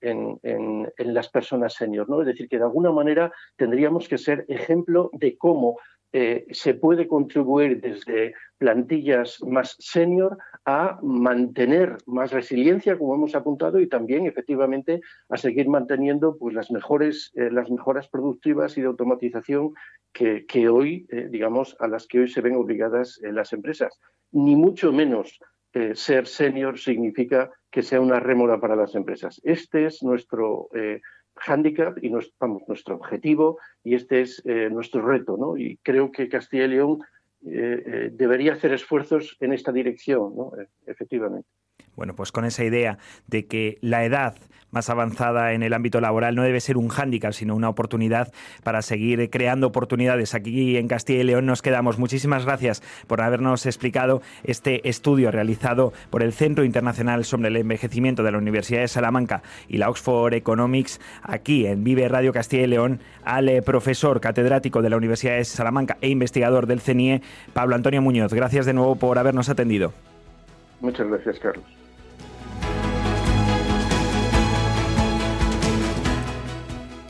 [0.98, 2.09] las personas senior.
[2.09, 2.20] ¿no?
[2.20, 5.78] Es decir, que de alguna manera tendríamos que ser ejemplo de cómo
[6.13, 10.37] se puede contribuir desde plantillas más senior
[10.67, 15.01] a mantener más resiliencia, como hemos apuntado, y también efectivamente
[15.31, 19.73] a seguir manteniendo pues, las, mejores, eh, las mejoras productivas y de automatización
[20.13, 23.99] que, que hoy, eh, digamos, a las que hoy se ven obligadas eh, las empresas.
[24.31, 25.41] Ni mucho menos
[25.95, 29.41] ser senior significa que sea una rémora para las empresas.
[29.45, 30.69] Este es nuestro
[31.41, 35.36] hándicap y vamos, nuestro objetivo y este es nuestro reto.
[35.36, 35.57] ¿no?
[35.57, 37.01] Y creo que Castilla y León
[37.47, 40.53] eh, eh, debería hacer esfuerzos en esta dirección, ¿no?
[40.61, 41.49] E, efectivamente.
[42.01, 42.96] Bueno, pues con esa idea
[43.26, 44.34] de que la edad
[44.70, 48.32] más avanzada en el ámbito laboral no debe ser un hándicap, sino una oportunidad
[48.64, 50.34] para seguir creando oportunidades.
[50.34, 51.98] Aquí en Castilla y León nos quedamos.
[51.98, 58.22] Muchísimas gracias por habernos explicado este estudio realizado por el Centro Internacional sobre el Envejecimiento
[58.22, 62.68] de la Universidad de Salamanca y la Oxford Economics aquí en Vive Radio Castilla y
[62.68, 67.20] León al profesor catedrático de la Universidad de Salamanca e investigador del CENIE,
[67.53, 68.32] Pablo Antonio Muñoz.
[68.32, 69.92] Gracias de nuevo por habernos atendido.
[70.80, 71.80] Muchas gracias, Carlos.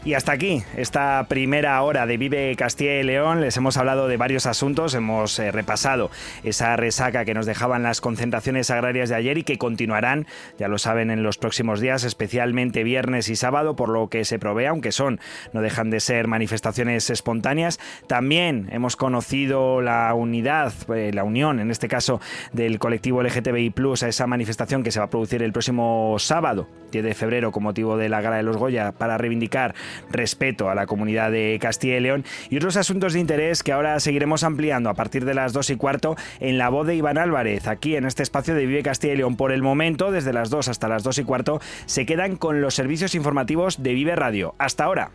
[0.02, 3.42] Y hasta aquí esta primera hora de Vive Castilla y León.
[3.42, 6.10] Les hemos hablado de varios asuntos, hemos eh, repasado
[6.42, 10.26] esa resaca que nos dejaban las concentraciones agrarias de ayer y que continuarán,
[10.58, 14.38] ya lo saben, en los próximos días, especialmente viernes y sábado, por lo que se
[14.38, 15.20] provee, aunque son,
[15.52, 17.78] no dejan de ser manifestaciones espontáneas.
[18.06, 22.22] También hemos conocido la unidad, eh, la unión, en este caso,
[22.54, 27.04] del colectivo LGTBI a esa manifestación que se va a producir el próximo sábado, 10
[27.04, 29.74] de febrero, con motivo de la Gala de los Goya, para reivindicar
[30.10, 33.98] respeto a la comunidad de Castilla y León y otros asuntos de interés que ahora
[34.00, 37.66] seguiremos ampliando a partir de las 2 y cuarto en la voz de Iván Álvarez,
[37.66, 39.36] aquí en este espacio de Vive Castilla y León.
[39.36, 42.74] Por el momento, desde las 2 hasta las 2 y cuarto, se quedan con los
[42.74, 44.54] servicios informativos de Vive Radio.
[44.58, 45.10] Hasta ahora.